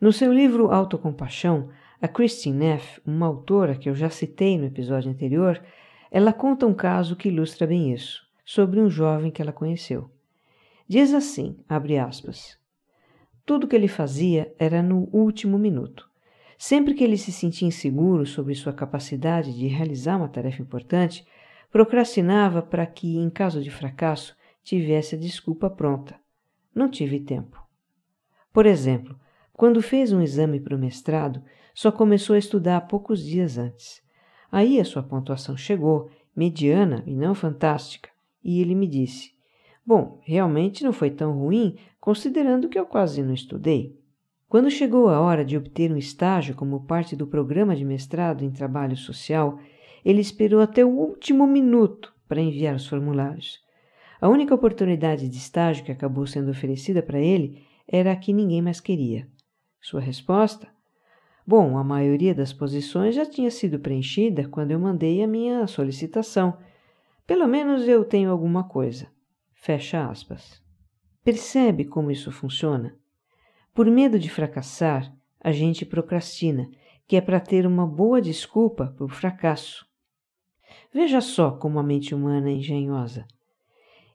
No 0.01 0.11
seu 0.11 0.33
livro 0.33 0.71
Autocompaixão, 0.71 1.69
a 2.01 2.07
Christine 2.07 2.57
Neff, 2.57 2.99
uma 3.05 3.27
autora 3.27 3.75
que 3.75 3.87
eu 3.87 3.93
já 3.93 4.09
citei 4.09 4.57
no 4.57 4.65
episódio 4.65 5.11
anterior, 5.11 5.63
ela 6.09 6.33
conta 6.33 6.65
um 6.65 6.73
caso 6.73 7.15
que 7.15 7.27
ilustra 7.27 7.67
bem 7.67 7.93
isso 7.93 8.25
sobre 8.43 8.79
um 8.79 8.89
jovem 8.89 9.29
que 9.29 9.41
ela 9.41 9.53
conheceu. 9.53 10.09
Diz 10.87 11.13
assim, 11.13 11.59
abre 11.69 11.99
aspas, 11.99 12.57
tudo 13.45 13.67
que 13.67 13.75
ele 13.75 13.87
fazia 13.87 14.51
era 14.57 14.81
no 14.81 15.09
último 15.11 15.59
minuto. 15.59 16.09
Sempre 16.57 16.93
que 16.93 17.03
ele 17.03 17.17
se 17.17 17.31
sentia 17.31 17.67
inseguro 17.67 18.25
sobre 18.25 18.55
sua 18.55 18.73
capacidade 18.73 19.53
de 19.53 19.67
realizar 19.67 20.17
uma 20.17 20.27
tarefa 20.27 20.61
importante, 20.61 21.25
procrastinava 21.71 22.61
para 22.61 22.85
que, 22.85 23.17
em 23.17 23.29
caso 23.29 23.61
de 23.61 23.69
fracasso, 23.69 24.35
tivesse 24.63 25.15
a 25.15 25.17
desculpa 25.17 25.69
pronta. 25.69 26.15
Não 26.73 26.89
tive 26.89 27.19
tempo. 27.19 27.61
Por 28.51 28.65
exemplo, 28.65 29.19
quando 29.53 29.81
fez 29.81 30.11
um 30.11 30.21
exame 30.21 30.59
para 30.59 30.75
o 30.75 30.79
mestrado, 30.79 31.43
só 31.73 31.91
começou 31.91 32.35
a 32.35 32.39
estudar 32.39 32.81
poucos 32.87 33.23
dias 33.23 33.57
antes. 33.57 34.01
Aí 34.51 34.79
a 34.79 34.85
sua 34.85 35.03
pontuação 35.03 35.55
chegou, 35.55 36.09
mediana 36.35 37.03
e 37.05 37.13
não 37.13 37.35
fantástica, 37.35 38.09
e 38.43 38.61
ele 38.61 38.73
me 38.73 38.87
disse: 38.87 39.31
Bom, 39.85 40.19
realmente 40.23 40.83
não 40.83 40.91
foi 40.91 41.11
tão 41.11 41.37
ruim, 41.37 41.77
considerando 41.99 42.67
que 42.67 42.79
eu 42.79 42.85
quase 42.85 43.21
não 43.21 43.33
estudei. 43.33 43.97
Quando 44.49 44.71
chegou 44.71 45.09
a 45.09 45.19
hora 45.19 45.43
de 45.43 45.57
obter 45.57 45.91
um 45.91 45.97
estágio 45.97 46.55
como 46.55 46.85
parte 46.85 47.15
do 47.15 47.27
programa 47.27 47.75
de 47.75 47.83
mestrado 47.83 48.43
em 48.43 48.51
trabalho 48.51 48.95
social, 48.95 49.59
ele 50.05 50.21
esperou 50.21 50.61
até 50.61 50.85
o 50.85 50.89
último 50.89 51.45
minuto 51.45 52.13
para 52.27 52.41
enviar 52.41 52.75
os 52.75 52.87
formulários. 52.87 53.59
A 54.21 54.29
única 54.29 54.55
oportunidade 54.55 55.27
de 55.27 55.37
estágio 55.37 55.83
que 55.83 55.91
acabou 55.91 56.25
sendo 56.25 56.51
oferecida 56.51 57.03
para 57.03 57.19
ele 57.19 57.61
era 57.87 58.11
a 58.11 58.15
que 58.15 58.33
ninguém 58.33 58.61
mais 58.61 58.79
queria. 58.79 59.27
Sua 59.81 59.99
resposta? 59.99 60.67
Bom, 61.45 61.77
a 61.77 61.83
maioria 61.83 62.33
das 62.33 62.51
posições 62.51 63.15
já 63.15 63.25
tinha 63.25 63.51
sido 63.51 63.79
preenchida 63.79 64.47
quando 64.47 64.71
eu 64.71 64.79
mandei 64.79 65.21
a 65.21 65.27
minha 65.27 65.67
solicitação 65.67 66.57
pelo 67.27 67.45
menos 67.45 67.85
eu 67.85 68.05
tenho 68.05 68.31
alguma 68.31 68.63
coisa. 68.63 69.11
Fecha 69.53 70.09
aspas. 70.09 70.61
Percebe 71.25 71.83
como 71.83 72.09
isso 72.09 72.31
funciona? 72.31 72.95
Por 73.77 73.91
medo 73.91 74.17
de 74.17 74.27
fracassar, 74.27 75.15
a 75.39 75.51
gente 75.51 75.85
procrastina, 75.85 76.67
que 77.07 77.15
é 77.15 77.21
para 77.21 77.39
ter 77.39 77.63
uma 77.63 77.85
boa 77.85 78.19
desculpa 78.19 78.87
para 78.97 79.05
o 79.05 79.07
fracasso. 79.07 79.85
Veja 80.91 81.21
só 81.21 81.51
como 81.51 81.77
a 81.77 81.83
mente 81.83 82.15
humana 82.15 82.49
é 82.49 82.53
engenhosa. 82.53 83.27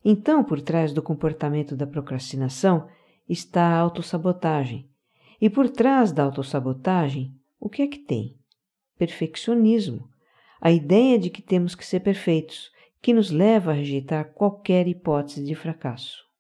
Então, 0.05 0.43
por 0.43 0.61
trás 0.61 0.93
do 0.93 1.01
comportamento 1.01 1.77
da 1.77 1.87
procrastinação 1.87 2.89
está 3.29 3.63
a 3.63 3.79
autossabotagem. 3.79 4.91
E 5.41 5.49
por 5.49 5.71
trás 5.71 6.11
da 6.11 6.25
autossabotagem, 6.25 7.33
o 7.61 7.69
que 7.69 7.83
é 7.83 7.87
que 7.87 7.99
tem? 7.99 8.37
Perfeccionismo. 8.99 10.11
A 10.61 10.73
ideia 10.73 11.17
de 11.17 11.31
que 11.31 11.41
temos 11.41 11.77
que 11.77 11.87
ser 11.87 12.01
perfeitos, 12.01 12.73
que 13.01 13.15
nos 13.15 13.31
leva 13.31 13.71
a 13.71 13.75
rejeitar 13.75 14.33
qualquer 14.33 14.89
hipótese 14.89 15.45
de 15.45 15.55
fracasso. 15.55 16.32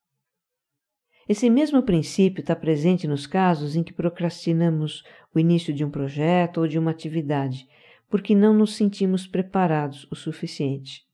Esse 1.32 1.48
mesmo 1.48 1.82
princípio 1.82 2.42
está 2.42 2.54
presente 2.54 3.08
nos 3.08 3.26
casos 3.26 3.74
em 3.74 3.82
que 3.82 3.90
procrastinamos 3.90 5.02
o 5.34 5.38
início 5.38 5.72
de 5.72 5.82
um 5.82 5.88
projeto 5.88 6.58
ou 6.58 6.68
de 6.68 6.78
uma 6.78 6.90
atividade, 6.90 7.66
porque 8.10 8.34
não 8.34 8.52
nos 8.52 8.76
sentimos 8.76 9.26
preparados 9.26 10.06
o 10.10 10.14
suficiente. 10.14 11.06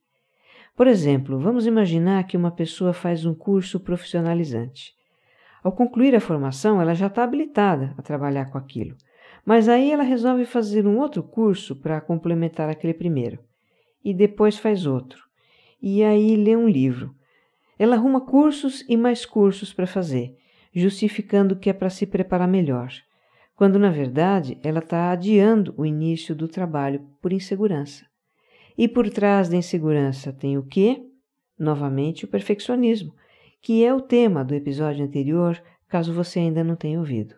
Por 0.75 0.89
exemplo, 0.89 1.39
vamos 1.39 1.67
imaginar 1.67 2.25
que 2.25 2.37
uma 2.37 2.51
pessoa 2.51 2.93
faz 2.93 3.25
um 3.25 3.33
curso 3.33 3.79
profissionalizante. 3.79 4.93
Ao 5.63 5.71
concluir 5.71 6.17
a 6.17 6.21
formação, 6.21 6.83
ela 6.83 6.97
já 6.97 7.07
está 7.07 7.23
habilitada 7.23 7.95
a 7.97 8.03
trabalhar 8.03 8.47
com 8.47 8.59
aquilo, 8.59 8.97
mas 9.47 9.69
aí 9.69 9.93
ela 9.93 10.03
resolve 10.03 10.45
fazer 10.45 10.85
um 10.85 10.99
outro 10.99 11.23
curso 11.23 11.77
para 11.77 12.01
complementar 12.01 12.69
aquele 12.69 12.93
primeiro, 12.93 13.39
e 14.05 14.13
depois 14.13 14.59
faz 14.59 14.85
outro 14.85 15.29
e 15.81 16.03
aí 16.03 16.35
lê 16.37 16.57
um 16.57 16.69
livro. 16.69 17.15
Ela 17.79 17.97
arruma 17.97 18.21
cursos 18.21 18.85
e 18.89 18.97
mais 18.97 19.25
cursos 19.25 19.73
para 19.73 19.87
fazer, 19.87 20.37
justificando 20.75 21.57
que 21.57 21.71
é 21.71 21.73
para 21.73 21.91
se 21.91 22.07
preparar 22.07 22.49
melhor, 22.49 22.93
quando 23.55 23.79
na 23.79 23.91
verdade 23.91 24.59
ela 24.63 24.81
está 24.81 25.11
adiando 25.11 25.75
o 25.77 25.87
início 25.87 26.35
do 26.35 26.49
trabalho 26.49 27.07
por 27.21 27.33
insegurança. 27.33 28.07
E 28.77 28.87
por 28.87 29.09
trás 29.11 29.49
da 29.49 29.57
insegurança 29.57 30.33
tem 30.33 30.57
o 30.57 30.63
quê? 30.63 31.05
Novamente 31.59 32.25
o 32.25 32.29
perfeccionismo, 32.29 33.13
que 33.61 33.85
é 33.85 33.93
o 33.93 34.01
tema 34.01 34.45
do 34.45 34.55
episódio 34.55 35.05
anterior, 35.05 35.61
caso 35.89 36.13
você 36.13 36.39
ainda 36.39 36.63
não 36.63 36.77
tenha 36.77 36.99
ouvido. 36.99 37.35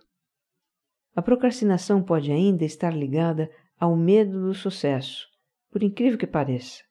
A 1.14 1.22
procrastinação 1.22 2.02
pode 2.02 2.30
ainda 2.30 2.64
estar 2.64 2.94
ligada 2.94 3.50
ao 3.78 3.96
medo 3.96 4.42
do 4.42 4.54
sucesso, 4.54 5.26
por 5.70 5.82
incrível 5.82 6.18
que 6.18 6.26
pareça. 6.26 6.89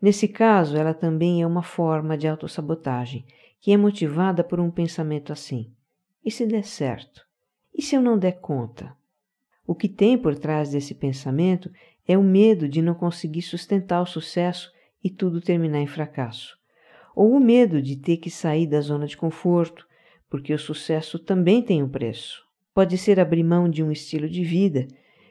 Nesse 0.00 0.28
caso, 0.28 0.76
ela 0.76 0.92
também 0.92 1.42
é 1.42 1.46
uma 1.46 1.62
forma 1.62 2.16
de 2.16 2.28
autossabotagem, 2.28 3.24
que 3.60 3.72
é 3.72 3.76
motivada 3.76 4.44
por 4.44 4.60
um 4.60 4.70
pensamento 4.70 5.32
assim: 5.32 5.72
e 6.24 6.30
se 6.30 6.46
der 6.46 6.64
certo? 6.64 7.24
E 7.74 7.82
se 7.82 7.94
eu 7.94 8.02
não 8.02 8.18
der 8.18 8.40
conta? 8.40 8.96
O 9.66 9.74
que 9.74 9.88
tem 9.88 10.16
por 10.16 10.36
trás 10.36 10.70
desse 10.70 10.94
pensamento 10.94 11.70
é 12.06 12.16
o 12.16 12.22
medo 12.22 12.68
de 12.68 12.80
não 12.80 12.94
conseguir 12.94 13.42
sustentar 13.42 14.00
o 14.00 14.06
sucesso 14.06 14.72
e 15.02 15.10
tudo 15.10 15.40
terminar 15.40 15.80
em 15.80 15.86
fracasso, 15.86 16.56
ou 17.14 17.32
o 17.32 17.40
medo 17.40 17.82
de 17.82 17.96
ter 17.96 18.18
que 18.18 18.30
sair 18.30 18.66
da 18.66 18.80
zona 18.80 19.06
de 19.06 19.16
conforto, 19.16 19.86
porque 20.28 20.52
o 20.52 20.58
sucesso 20.58 21.18
também 21.18 21.62
tem 21.62 21.82
um 21.82 21.88
preço. 21.88 22.44
Pode 22.74 22.98
ser 22.98 23.18
abrir 23.18 23.42
mão 23.42 23.68
de 23.68 23.82
um 23.82 23.90
estilo 23.90 24.28
de 24.28 24.44
vida, 24.44 24.86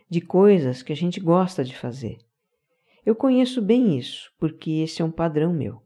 de 0.09 0.21
coisas 0.21 0.81
que 0.81 0.91
a 0.91 0.95
gente 0.95 1.19
gosta 1.19 1.63
de 1.63 1.75
fazer. 1.75 2.17
Eu 3.05 3.15
conheço 3.15 3.61
bem 3.61 3.97
isso, 3.97 4.31
porque 4.39 4.71
esse 4.71 5.01
é 5.01 5.05
um 5.05 5.11
padrão 5.11 5.53
meu. 5.53 5.81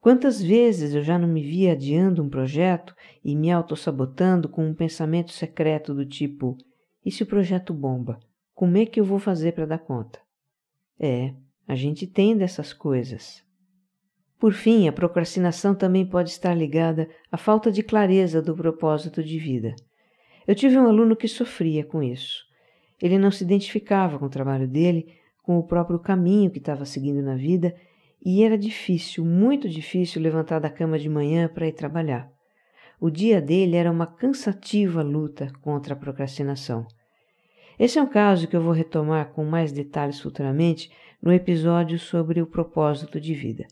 Quantas 0.00 0.40
vezes 0.40 0.94
eu 0.94 1.02
já 1.02 1.18
não 1.18 1.28
me 1.28 1.42
vi 1.42 1.68
adiando 1.68 2.22
um 2.22 2.28
projeto 2.28 2.94
e 3.24 3.34
me 3.34 3.50
autossabotando 3.50 4.48
com 4.48 4.64
um 4.66 4.74
pensamento 4.74 5.32
secreto 5.32 5.92
do 5.92 6.06
tipo: 6.06 6.56
e 7.04 7.10
se 7.10 7.22
o 7.22 7.26
projeto 7.26 7.74
bomba? 7.74 8.18
Como 8.54 8.76
é 8.78 8.86
que 8.86 8.98
eu 8.98 9.04
vou 9.04 9.18
fazer 9.18 9.52
para 9.52 9.66
dar 9.66 9.78
conta? 9.78 10.18
É, 10.98 11.34
a 11.68 11.74
gente 11.74 12.06
tem 12.06 12.36
dessas 12.36 12.72
coisas. 12.72 13.44
Por 14.38 14.52
fim, 14.52 14.86
a 14.86 14.92
procrastinação 14.92 15.74
também 15.74 16.06
pode 16.06 16.30
estar 16.30 16.54
ligada 16.54 17.08
à 17.30 17.36
falta 17.36 17.72
de 17.72 17.82
clareza 17.82 18.40
do 18.40 18.54
propósito 18.54 19.22
de 19.22 19.38
vida. 19.38 19.74
Eu 20.46 20.54
tive 20.54 20.78
um 20.78 20.86
aluno 20.86 21.16
que 21.16 21.26
sofria 21.26 21.84
com 21.84 22.02
isso. 22.02 22.44
Ele 23.02 23.18
não 23.18 23.30
se 23.30 23.42
identificava 23.44 24.18
com 24.18 24.26
o 24.26 24.30
trabalho 24.30 24.68
dele, 24.68 25.06
com 25.46 25.56
o 25.56 25.62
próprio 25.62 26.00
caminho 26.00 26.50
que 26.50 26.58
estava 26.58 26.84
seguindo 26.84 27.22
na 27.22 27.36
vida, 27.36 27.72
e 28.22 28.42
era 28.42 28.58
difícil, 28.58 29.24
muito 29.24 29.68
difícil 29.68 30.20
levantar 30.20 30.58
da 30.58 30.68
cama 30.68 30.98
de 30.98 31.08
manhã 31.08 31.48
para 31.48 31.68
ir 31.68 31.72
trabalhar. 31.72 32.28
O 33.00 33.08
dia 33.08 33.40
dele 33.40 33.76
era 33.76 33.92
uma 33.92 34.08
cansativa 34.08 35.02
luta 35.02 35.52
contra 35.62 35.94
a 35.94 35.96
procrastinação. 35.96 36.84
Esse 37.78 37.96
é 37.96 38.02
um 38.02 38.08
caso 38.08 38.48
que 38.48 38.56
eu 38.56 38.60
vou 38.60 38.72
retomar 38.72 39.26
com 39.26 39.44
mais 39.44 39.70
detalhes 39.70 40.20
futuramente 40.20 40.90
no 41.22 41.32
episódio 41.32 41.96
sobre 41.96 42.42
o 42.42 42.46
propósito 42.46 43.20
de 43.20 43.32
vida. 43.32 43.68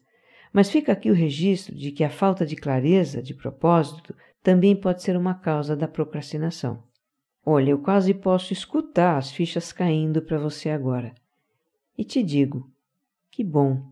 Mas 0.53 0.71
fica 0.71 0.93
aqui 0.93 1.11
o 1.11 1.15
registro 1.15 1.75
de 1.75 1.91
que 1.91 2.05
a 2.05 2.11
falta 2.11 2.47
de 2.47 2.55
clareza 2.55 3.21
de 3.21 3.35
propósito 3.35 4.15
também 4.45 4.77
pode 4.77 5.03
ser 5.03 5.17
uma 5.17 5.35
causa 5.35 5.75
da 5.75 5.89
procrastinação. 5.89 6.85
Olha, 7.45 7.71
eu 7.71 7.79
quase 7.79 8.15
posso 8.15 8.53
escutar 8.53 9.17
as 9.17 9.33
fichas 9.33 9.73
caindo 9.73 10.23
para 10.23 10.39
você 10.39 10.71
agora. 10.71 11.13
E 11.97 12.05
te 12.05 12.23
digo: 12.23 12.71
que 13.31 13.45
bom, 13.45 13.83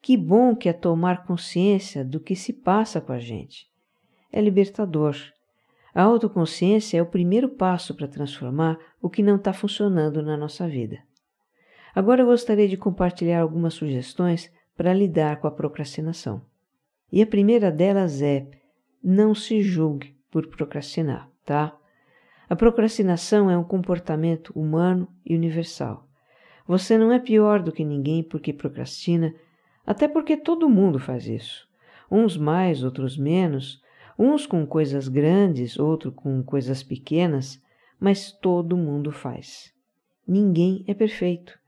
que 0.00 0.16
bom 0.16 0.54
que 0.54 0.68
é 0.68 0.72
tomar 0.72 1.24
consciência 1.24 2.04
do 2.04 2.20
que 2.20 2.34
se 2.36 2.52
passa 2.52 3.00
com 3.00 3.12
a 3.12 3.18
gente. 3.18 3.68
É 4.32 4.40
libertador. 4.40 5.16
A 5.94 6.02
autoconsciência 6.02 6.98
é 6.98 7.02
o 7.02 7.06
primeiro 7.06 7.48
passo 7.48 7.94
para 7.94 8.06
transformar 8.06 8.78
o 9.00 9.08
que 9.08 9.22
não 9.22 9.36
está 9.36 9.52
funcionando 9.52 10.22
na 10.22 10.36
nossa 10.36 10.68
vida. 10.68 10.98
Agora 11.94 12.22
eu 12.22 12.26
gostaria 12.26 12.68
de 12.68 12.76
compartilhar 12.76 13.40
algumas 13.40 13.74
sugestões 13.74 14.52
para 14.76 14.94
lidar 14.94 15.40
com 15.40 15.46
a 15.46 15.50
procrastinação. 15.50 16.42
E 17.10 17.20
a 17.20 17.26
primeira 17.26 17.72
delas 17.72 18.22
é: 18.22 18.48
não 19.02 19.34
se 19.34 19.60
julgue 19.60 20.16
por 20.30 20.46
procrastinar, 20.46 21.28
tá? 21.44 21.76
A 22.48 22.56
procrastinação 22.56 23.50
é 23.50 23.58
um 23.58 23.64
comportamento 23.64 24.52
humano 24.58 25.08
e 25.24 25.34
universal. 25.34 26.07
Você 26.68 26.98
não 26.98 27.10
é 27.10 27.18
pior 27.18 27.62
do 27.62 27.72
que 27.72 27.82
ninguém 27.82 28.22
porque 28.22 28.52
procrastina, 28.52 29.34
até 29.86 30.06
porque 30.06 30.36
todo 30.36 30.68
mundo 30.68 30.98
faz 30.98 31.26
isso. 31.26 31.66
Uns 32.10 32.36
mais, 32.36 32.84
outros 32.84 33.16
menos, 33.16 33.82
uns 34.18 34.44
com 34.44 34.66
coisas 34.66 35.08
grandes, 35.08 35.78
outros 35.78 36.12
com 36.14 36.42
coisas 36.42 36.82
pequenas, 36.82 37.58
mas 37.98 38.30
todo 38.30 38.76
mundo 38.76 39.10
faz. 39.10 39.72
Ninguém 40.26 40.84
é 40.86 40.92
perfeito. 40.92 41.58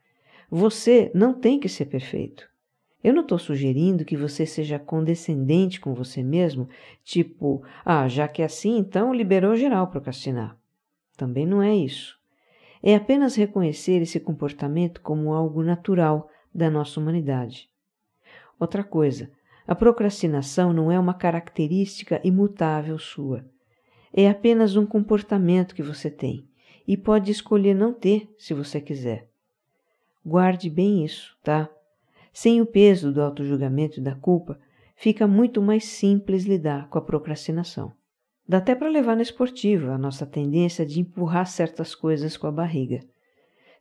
Você 0.50 1.10
não 1.14 1.32
tem 1.32 1.58
que 1.58 1.68
ser 1.68 1.86
perfeito. 1.86 2.46
Eu 3.02 3.14
não 3.14 3.22
estou 3.22 3.38
sugerindo 3.38 4.04
que 4.04 4.18
você 4.18 4.44
seja 4.44 4.78
condescendente 4.78 5.80
com 5.80 5.94
você 5.94 6.22
mesmo, 6.22 6.68
tipo, 7.02 7.62
ah, 7.82 8.06
já 8.06 8.28
que 8.28 8.42
é 8.42 8.44
assim, 8.44 8.76
então 8.76 9.14
liberou 9.14 9.56
geral 9.56 9.86
procrastinar. 9.86 10.58
Também 11.16 11.46
não 11.46 11.62
é 11.62 11.74
isso. 11.74 12.19
É 12.82 12.94
apenas 12.94 13.34
reconhecer 13.36 14.00
esse 14.00 14.18
comportamento 14.18 15.00
como 15.00 15.34
algo 15.34 15.62
natural 15.62 16.28
da 16.54 16.70
nossa 16.70 16.98
humanidade. 16.98 17.68
Outra 18.58 18.82
coisa, 18.82 19.30
a 19.66 19.74
procrastinação 19.74 20.72
não 20.72 20.90
é 20.90 20.98
uma 20.98 21.14
característica 21.14 22.20
imutável 22.24 22.98
sua. 22.98 23.44
É 24.12 24.28
apenas 24.28 24.76
um 24.76 24.84
comportamento 24.84 25.74
que 25.74 25.82
você 25.82 26.10
tem 26.10 26.48
e 26.86 26.96
pode 26.96 27.30
escolher 27.30 27.74
não 27.74 27.92
ter 27.92 28.28
se 28.38 28.52
você 28.52 28.80
quiser. 28.80 29.28
Guarde 30.24 30.68
bem 30.68 31.04
isso, 31.04 31.36
tá? 31.42 31.70
Sem 32.32 32.60
o 32.60 32.66
peso 32.66 33.12
do 33.12 33.22
autojulgamento 33.22 34.00
e 34.00 34.02
da 34.02 34.14
culpa, 34.14 34.58
fica 34.96 35.26
muito 35.26 35.62
mais 35.62 35.84
simples 35.84 36.44
lidar 36.44 36.88
com 36.88 36.98
a 36.98 37.02
procrastinação. 37.02 37.92
Dá 38.50 38.58
até 38.58 38.74
para 38.74 38.88
levar 38.88 39.14
na 39.14 39.22
esportiva 39.22 39.92
a 39.92 39.96
nossa 39.96 40.26
tendência 40.26 40.84
de 40.84 40.98
empurrar 40.98 41.46
certas 41.46 41.94
coisas 41.94 42.36
com 42.36 42.48
a 42.48 42.50
barriga. 42.50 42.98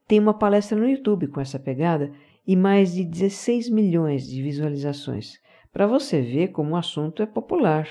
Tem 0.08 0.20
uma 0.20 0.38
palestra 0.38 0.78
no 0.78 0.88
YouTube 0.88 1.26
com 1.26 1.42
essa 1.42 1.58
pegada 1.58 2.12
e 2.46 2.56
mais 2.56 2.94
de 2.94 3.04
16 3.04 3.68
milhões 3.68 4.28
de 4.28 4.44
visualizações, 4.44 5.40
para 5.74 5.88
você 5.88 6.22
ver 6.22 6.50
como 6.50 6.74
o 6.74 6.76
assunto 6.76 7.24
é 7.24 7.26
popular. 7.26 7.90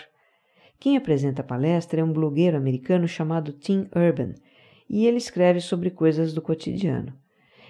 Quem 0.78 0.96
apresenta 0.96 1.42
a 1.42 1.44
palestra 1.44 2.00
é 2.00 2.04
um 2.04 2.12
blogueiro 2.12 2.56
americano 2.56 3.08
chamado 3.08 3.52
Tim 3.54 3.88
Urban 3.92 4.34
e 4.88 5.04
ele 5.04 5.16
escreve 5.16 5.60
sobre 5.60 5.90
coisas 5.90 6.32
do 6.32 6.40
cotidiano. 6.40 7.12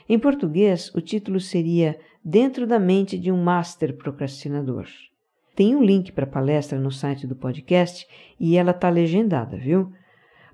Em 0.07 0.19
português, 0.19 0.95
o 0.95 1.01
título 1.01 1.41
seria 1.41 1.99
Dentro 2.23 2.67
da 2.67 2.79
Mente 2.79 3.19
de 3.19 3.33
um 3.33 3.43
Master 3.43 3.97
Procrastinador. 3.97 4.87
Tem 5.59 5.75
um 5.75 5.83
link 5.83 6.13
para 6.13 6.23
a 6.23 6.31
palestra 6.31 6.79
no 6.79 6.93
site 6.93 7.27
do 7.27 7.35
podcast 7.35 8.07
e 8.39 8.57
ela 8.57 8.71
está 8.71 8.89
legendada, 8.89 9.57
viu? 9.57 9.93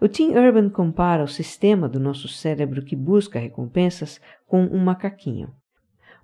O 0.01 0.09
Tim 0.09 0.31
Urban 0.31 0.71
compara 0.71 1.23
o 1.23 1.29
sistema 1.29 1.87
do 1.87 2.01
nosso 2.01 2.27
cérebro 2.27 2.83
que 2.83 2.97
busca 2.97 3.39
recompensas 3.39 4.19
com 4.47 4.63
um 4.63 4.83
macaquinho. 4.83 5.55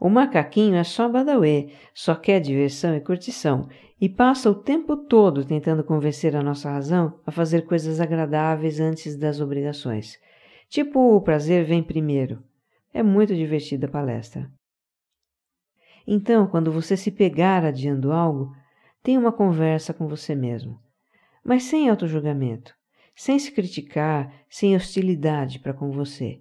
O 0.01 0.09
macaquinho 0.09 0.77
é 0.77 0.83
só 0.83 1.11
badauê, 1.11 1.75
só 1.93 2.14
quer 2.14 2.40
diversão 2.40 2.97
e 2.97 3.03
curtição, 3.03 3.69
e 4.01 4.09
passa 4.09 4.51
o 4.51 4.55
tempo 4.55 4.97
todo 4.97 5.45
tentando 5.45 5.85
convencer 5.85 6.35
a 6.35 6.43
nossa 6.43 6.71
razão 6.71 7.21
a 7.27 7.31
fazer 7.31 7.66
coisas 7.66 8.01
agradáveis 8.01 8.81
antes 8.81 9.14
das 9.14 9.43
obrigações. 9.43 10.16
Tipo, 10.71 11.14
o 11.14 11.21
prazer 11.21 11.66
vem 11.66 11.83
primeiro. 11.83 12.43
É 12.95 13.03
muito 13.03 13.35
divertida 13.35 13.87
a 13.87 13.90
palestra. 13.90 14.51
Então, 16.07 16.47
quando 16.47 16.73
você 16.73 16.97
se 16.97 17.11
pegar 17.11 17.62
adiando 17.62 18.11
algo, 18.11 18.59
tenha 19.03 19.19
uma 19.19 19.33
conversa 19.33 19.95
com 19.95 20.07
você 20.07 20.35
mesmo, 20.35 20.81
mas 21.45 21.65
sem 21.65 21.89
autojulgamento, 21.89 22.75
sem 23.15 23.39
se 23.39 23.53
criticar, 23.53 24.33
sem 24.49 24.75
hostilidade 24.77 25.59
para 25.59 25.75
com 25.75 25.91
você. 25.91 26.41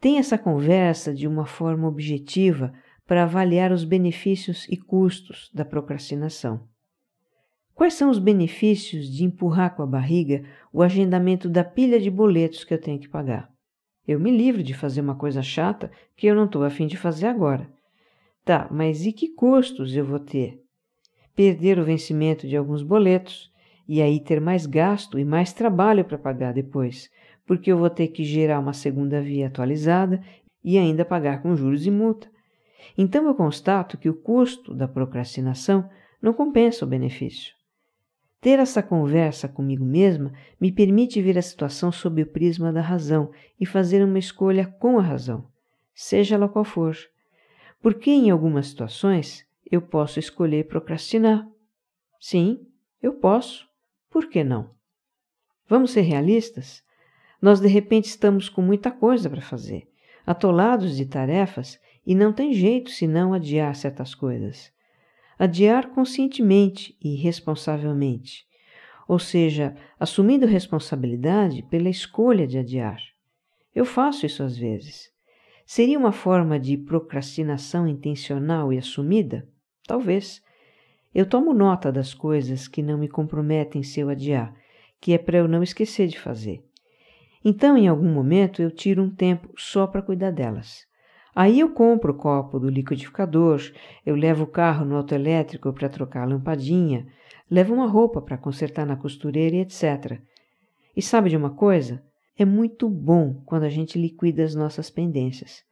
Tenha 0.00 0.20
essa 0.20 0.36
conversa 0.36 1.14
de 1.14 1.28
uma 1.28 1.46
forma 1.46 1.86
objetiva 1.86 2.72
para 3.06 3.24
avaliar 3.24 3.72
os 3.72 3.84
benefícios 3.84 4.66
e 4.68 4.76
custos 4.76 5.50
da 5.54 5.64
procrastinação. 5.64 6.66
Quais 7.74 7.94
são 7.94 8.10
os 8.10 8.18
benefícios 8.18 9.10
de 9.10 9.24
empurrar 9.24 9.74
com 9.74 9.82
a 9.82 9.86
barriga 9.86 10.44
o 10.72 10.82
agendamento 10.82 11.48
da 11.48 11.64
pilha 11.64 12.00
de 12.00 12.10
boletos 12.10 12.64
que 12.64 12.74
eu 12.74 12.80
tenho 12.80 12.98
que 12.98 13.08
pagar? 13.08 13.50
Eu 14.06 14.18
me 14.18 14.30
livro 14.30 14.62
de 14.62 14.74
fazer 14.74 15.00
uma 15.00 15.14
coisa 15.14 15.42
chata 15.42 15.90
que 16.16 16.26
eu 16.26 16.34
não 16.34 16.44
estou 16.44 16.64
afim 16.64 16.86
de 16.86 16.96
fazer 16.96 17.26
agora. 17.26 17.70
Tá, 18.44 18.68
mas 18.70 19.06
e 19.06 19.12
que 19.12 19.28
custos 19.28 19.96
eu 19.96 20.04
vou 20.04 20.18
ter? 20.18 20.61
Perder 21.34 21.78
o 21.78 21.84
vencimento 21.84 22.46
de 22.46 22.56
alguns 22.56 22.82
boletos 22.82 23.50
e 23.88 24.00
aí 24.00 24.20
ter 24.20 24.40
mais 24.40 24.66
gasto 24.66 25.18
e 25.18 25.24
mais 25.24 25.52
trabalho 25.52 26.04
para 26.04 26.18
pagar 26.18 26.52
depois, 26.52 27.10
porque 27.46 27.72
eu 27.72 27.78
vou 27.78 27.90
ter 27.90 28.08
que 28.08 28.24
gerar 28.24 28.58
uma 28.58 28.72
segunda 28.72 29.20
via 29.20 29.46
atualizada 29.46 30.22
e 30.64 30.78
ainda 30.78 31.04
pagar 31.04 31.42
com 31.42 31.56
juros 31.56 31.86
e 31.86 31.90
multa. 31.90 32.30
Então 32.96 33.26
eu 33.26 33.34
constato 33.34 33.96
que 33.96 34.08
o 34.08 34.14
custo 34.14 34.74
da 34.74 34.86
procrastinação 34.86 35.88
não 36.20 36.32
compensa 36.32 36.84
o 36.84 36.88
benefício. 36.88 37.54
Ter 38.40 38.58
essa 38.58 38.82
conversa 38.82 39.48
comigo 39.48 39.84
mesma 39.84 40.32
me 40.60 40.72
permite 40.72 41.22
ver 41.22 41.38
a 41.38 41.42
situação 41.42 41.92
sob 41.92 42.22
o 42.22 42.26
prisma 42.26 42.72
da 42.72 42.80
razão 42.80 43.30
e 43.58 43.64
fazer 43.64 44.04
uma 44.04 44.18
escolha 44.18 44.66
com 44.66 44.98
a 44.98 45.02
razão, 45.02 45.46
seja 45.94 46.34
ela 46.34 46.48
qual 46.48 46.64
for. 46.64 46.96
Porque 47.80 48.10
em 48.10 48.30
algumas 48.30 48.68
situações 48.68 49.46
eu 49.72 49.82
posso 49.82 50.20
escolher 50.20 50.68
procrastinar. 50.68 51.44
Sim, 52.20 52.64
eu 53.02 53.14
posso. 53.14 53.66
Por 54.08 54.28
que 54.28 54.44
não? 54.44 54.70
Vamos 55.68 55.90
ser 55.90 56.02
realistas? 56.02 56.84
Nós 57.40 57.58
de 57.58 57.66
repente 57.66 58.04
estamos 58.04 58.48
com 58.48 58.62
muita 58.62 58.92
coisa 58.92 59.28
para 59.28 59.40
fazer, 59.40 59.90
atolados 60.24 60.96
de 60.96 61.06
tarefas 61.06 61.80
e 62.06 62.14
não 62.14 62.32
tem 62.32 62.52
jeito 62.52 62.90
senão 62.90 63.34
adiar 63.34 63.74
certas 63.74 64.14
coisas 64.14 64.72
adiar 65.42 65.88
conscientemente 65.90 66.96
e 67.02 67.16
responsavelmente, 67.16 68.46
ou 69.08 69.18
seja, 69.18 69.74
assumindo 69.98 70.46
responsabilidade 70.46 71.64
pela 71.64 71.88
escolha 71.88 72.46
de 72.46 72.58
adiar. 72.58 73.00
Eu 73.74 73.84
faço 73.84 74.24
isso 74.24 74.42
às 74.44 74.56
vezes. 74.56 75.10
Seria 75.66 75.98
uma 75.98 76.12
forma 76.12 76.60
de 76.60 76.76
procrastinação 76.76 77.88
intencional 77.88 78.72
e 78.72 78.78
assumida? 78.78 79.48
Talvez. 79.86 80.42
Eu 81.14 81.26
tomo 81.26 81.52
nota 81.52 81.92
das 81.92 82.14
coisas 82.14 82.66
que 82.66 82.82
não 82.82 82.96
me 82.96 83.08
comprometem 83.08 83.82
se 83.82 84.00
eu 84.00 84.08
adiar, 84.08 84.54
que 85.00 85.12
é 85.12 85.18
para 85.18 85.38
eu 85.38 85.48
não 85.48 85.62
esquecer 85.62 86.08
de 86.08 86.18
fazer. 86.18 86.64
Então, 87.44 87.76
em 87.76 87.88
algum 87.88 88.08
momento, 88.08 88.62
eu 88.62 88.70
tiro 88.70 89.02
um 89.02 89.10
tempo 89.10 89.52
só 89.56 89.86
para 89.86 90.00
cuidar 90.00 90.30
delas. 90.30 90.86
Aí 91.34 91.60
eu 91.60 91.70
compro 91.70 92.12
o 92.12 92.16
copo 92.16 92.58
do 92.58 92.68
liquidificador, 92.68 93.60
eu 94.04 94.14
levo 94.14 94.44
o 94.44 94.46
carro 94.46 94.84
no 94.84 94.96
autoelétrico 94.96 95.72
para 95.72 95.88
trocar 95.88 96.22
a 96.22 96.26
lampadinha, 96.26 97.06
levo 97.50 97.74
uma 97.74 97.86
roupa 97.86 98.20
para 98.20 98.36
consertar 98.36 98.86
na 98.86 98.96
costureira 98.96 99.56
e 99.56 99.60
etc. 99.60 100.20
E 100.94 101.00
sabe 101.00 101.30
de 101.30 101.36
uma 101.36 101.50
coisa? 101.50 102.02
É 102.38 102.44
muito 102.44 102.88
bom 102.88 103.42
quando 103.46 103.64
a 103.64 103.70
gente 103.70 103.98
liquida 103.98 104.44
as 104.44 104.54
nossas 104.54 104.90
pendências, 104.90 105.64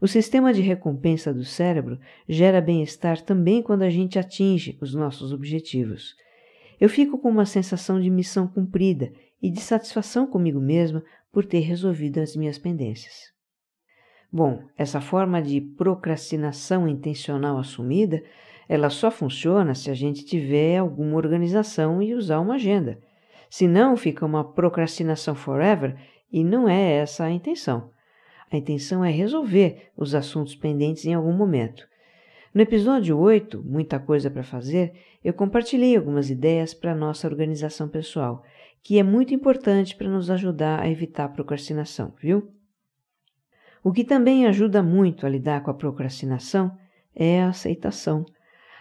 O 0.00 0.06
sistema 0.06 0.52
de 0.52 0.60
recompensa 0.60 1.34
do 1.34 1.44
cérebro 1.44 1.98
gera 2.28 2.60
bem-estar 2.60 3.20
também 3.20 3.60
quando 3.60 3.82
a 3.82 3.90
gente 3.90 4.16
atinge 4.16 4.78
os 4.80 4.94
nossos 4.94 5.32
objetivos. 5.32 6.14
Eu 6.80 6.88
fico 6.88 7.18
com 7.18 7.28
uma 7.28 7.44
sensação 7.44 8.00
de 8.00 8.08
missão 8.08 8.46
cumprida 8.46 9.12
e 9.42 9.50
de 9.50 9.60
satisfação 9.60 10.24
comigo 10.24 10.60
mesma 10.60 11.02
por 11.32 11.44
ter 11.44 11.60
resolvido 11.60 12.18
as 12.18 12.36
minhas 12.36 12.58
pendências. 12.58 13.32
Bom, 14.30 14.62
essa 14.76 15.00
forma 15.00 15.42
de 15.42 15.60
procrastinação 15.60 16.86
intencional 16.86 17.58
assumida, 17.58 18.22
ela 18.68 18.90
só 18.90 19.10
funciona 19.10 19.74
se 19.74 19.90
a 19.90 19.94
gente 19.94 20.24
tiver 20.24 20.76
alguma 20.76 21.16
organização 21.16 22.00
e 22.00 22.14
usar 22.14 22.38
uma 22.38 22.54
agenda. 22.54 23.00
Senão 23.50 23.96
fica 23.96 24.24
uma 24.24 24.44
procrastinação 24.44 25.34
forever 25.34 25.96
e 26.30 26.44
não 26.44 26.68
é 26.68 26.92
essa 26.92 27.24
a 27.24 27.30
intenção. 27.32 27.90
A 28.50 28.56
intenção 28.56 29.04
é 29.04 29.10
resolver 29.10 29.90
os 29.96 30.14
assuntos 30.14 30.54
pendentes 30.54 31.04
em 31.04 31.14
algum 31.14 31.32
momento. 31.32 31.86
No 32.54 32.62
episódio 32.62 33.18
8, 33.18 33.62
Muita 33.62 33.98
Coisa 33.98 34.30
para 34.30 34.42
Fazer, 34.42 34.92
eu 35.22 35.34
compartilhei 35.34 35.96
algumas 35.96 36.30
ideias 36.30 36.72
para 36.72 36.92
a 36.92 36.96
nossa 36.96 37.28
organização 37.28 37.88
pessoal, 37.88 38.42
que 38.82 38.98
é 38.98 39.02
muito 39.02 39.34
importante 39.34 39.94
para 39.94 40.08
nos 40.08 40.30
ajudar 40.30 40.80
a 40.80 40.88
evitar 40.88 41.24
a 41.24 41.28
procrastinação, 41.28 42.14
viu? 42.20 42.50
O 43.84 43.92
que 43.92 44.02
também 44.02 44.46
ajuda 44.46 44.82
muito 44.82 45.26
a 45.26 45.28
lidar 45.28 45.62
com 45.62 45.70
a 45.70 45.74
procrastinação 45.74 46.76
é 47.14 47.42
a 47.42 47.48
aceitação. 47.48 48.24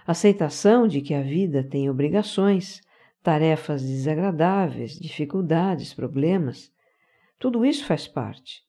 Aceitação 0.05 0.87
de 0.87 1.01
que 1.01 1.13
a 1.13 1.21
vida 1.21 1.63
tem 1.63 1.89
obrigações, 1.89 2.81
tarefas 3.21 3.81
desagradáveis, 3.81 4.97
dificuldades, 4.97 5.93
problemas. 5.93 6.71
Tudo 7.37 7.65
isso 7.65 7.85
faz 7.85 8.07
parte. 8.07 8.66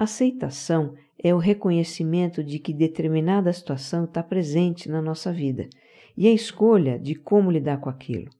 Aceitação 0.00 0.94
é 1.22 1.34
o 1.34 1.36
reconhecimento 1.36 2.42
de 2.42 2.58
que 2.58 2.72
determinada 2.72 3.52
situação 3.52 4.04
está 4.04 4.22
presente 4.22 4.88
na 4.88 5.02
nossa 5.02 5.30
vida 5.30 5.68
e 6.16 6.26
a 6.26 6.32
escolha 6.32 6.98
de 6.98 7.14
como 7.14 7.50
lidar 7.50 7.78
com 7.82 7.90
aquilo. 7.90 8.30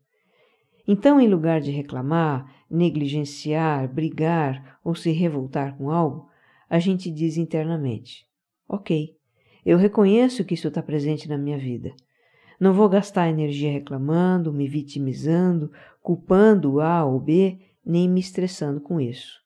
Então, 0.89 1.21
em 1.21 1.29
lugar 1.29 1.61
de 1.61 1.71
reclamar, 1.71 2.51
negligenciar, 2.71 3.93
brigar 3.93 4.79
ou 4.83 4.95
se 4.95 5.11
revoltar 5.11 5.77
com 5.77 5.91
algo, 5.91 6.31
a 6.67 6.79
gente 6.79 7.11
diz 7.11 7.37
internamente: 7.37 8.27
Ok, 8.67 9.15
eu 9.63 9.77
reconheço 9.77 10.47
que 10.47 10.55
isso 10.55 10.69
está 10.69 10.83
presente 10.83 11.29
na 11.29 11.37
minha 11.37 11.59
vida. 11.59 11.93
Não 12.59 12.73
vou 12.73 12.89
gastar 12.89 13.29
energia 13.29 13.71
reclamando, 13.71 14.51
me 14.51 14.67
vitimizando, 14.67 15.71
culpando 16.01 16.81
A 16.81 17.05
ou 17.05 17.21
B, 17.21 17.59
nem 17.85 18.09
me 18.09 18.21
estressando 18.21 18.81
com 18.81 18.99
isso. 18.99 19.40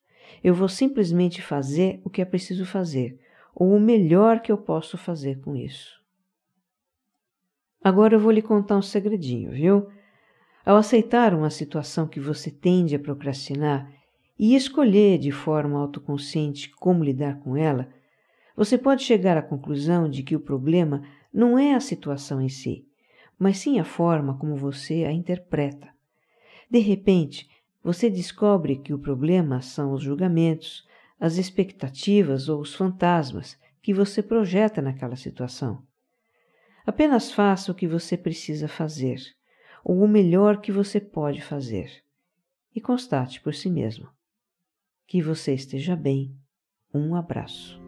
Eu 0.44 0.54
vou 0.54 0.68
simplesmente 0.68 1.40
fazer 1.40 2.02
o 2.04 2.11
que 2.11 2.20
é 2.20 2.24
preciso 2.26 2.66
fazer, 2.66 3.18
ou 3.54 3.74
o 3.74 3.80
melhor 3.80 4.40
que 4.40 4.52
eu 4.52 4.59
posso 4.59 4.98
fazer 4.98 5.40
com 5.40 5.57
isso. 5.57 5.98
Agora 7.83 8.14
eu 8.14 8.20
vou 8.20 8.30
lhe 8.30 8.42
contar 8.42 8.76
um 8.76 8.83
segredinho, 8.83 9.50
viu? 9.50 9.88
Ao 10.62 10.76
aceitar 10.76 11.33
uma 11.33 11.48
situação 11.48 12.07
que 12.07 12.20
você 12.20 12.50
tende 12.50 12.94
a 12.94 12.98
procrastinar 12.98 13.90
e 14.38 14.54
escolher 14.54 15.18
de 15.18 15.33
forma 15.33 15.80
autoconsciente 15.80 16.68
como 16.76 17.02
lidar 17.02 17.40
com 17.40 17.57
ela, 17.57 17.88
você 18.54 18.76
pode 18.76 19.02
chegar 19.02 19.38
à 19.38 19.42
conclusão 19.42 20.11
de 20.11 20.22
que 20.22 20.37
o 20.37 20.40
problema 20.40 21.02
não 21.33 21.59
é 21.59 21.74
a 21.74 21.80
situação 21.80 22.38
em 22.38 22.50
si, 22.50 22.87
mas 23.38 23.57
sim 23.59 23.78
a 23.78 23.85
forma 23.85 24.37
como 24.37 24.57
você 24.57 25.04
a 25.04 25.12
interpreta. 25.12 25.88
De 26.70 26.80
repente, 26.80 27.48
você 27.84 28.08
descobre 28.08 28.76
que 28.76 28.94
o 28.94 28.98
problema 28.98 29.60
são 29.60 29.92
os 29.92 30.02
julgamentos, 30.02 30.88
as 31.20 31.36
expectativas 31.36 32.48
ou 32.48 32.62
os 32.62 32.74
fantasmas 32.74 33.58
que 33.82 33.92
você 33.92 34.22
projeta 34.22 34.80
naquela 34.80 35.16
situação. 35.16 35.86
Apenas 36.86 37.30
faça 37.30 37.70
o 37.70 37.74
que 37.74 37.86
você 37.86 38.16
precisa 38.16 38.66
fazer, 38.66 39.20
ou 39.84 40.02
o 40.02 40.08
melhor 40.08 40.62
que 40.62 40.72
você 40.72 40.98
pode 40.98 41.42
fazer, 41.42 42.02
e 42.74 42.80
constate 42.80 43.40
por 43.42 43.54
si 43.54 43.68
mesmo. 43.68 44.08
Que 45.06 45.20
você 45.20 45.52
esteja 45.52 45.94
bem. 45.94 46.34
Um 46.92 47.14
abraço. 47.14 47.83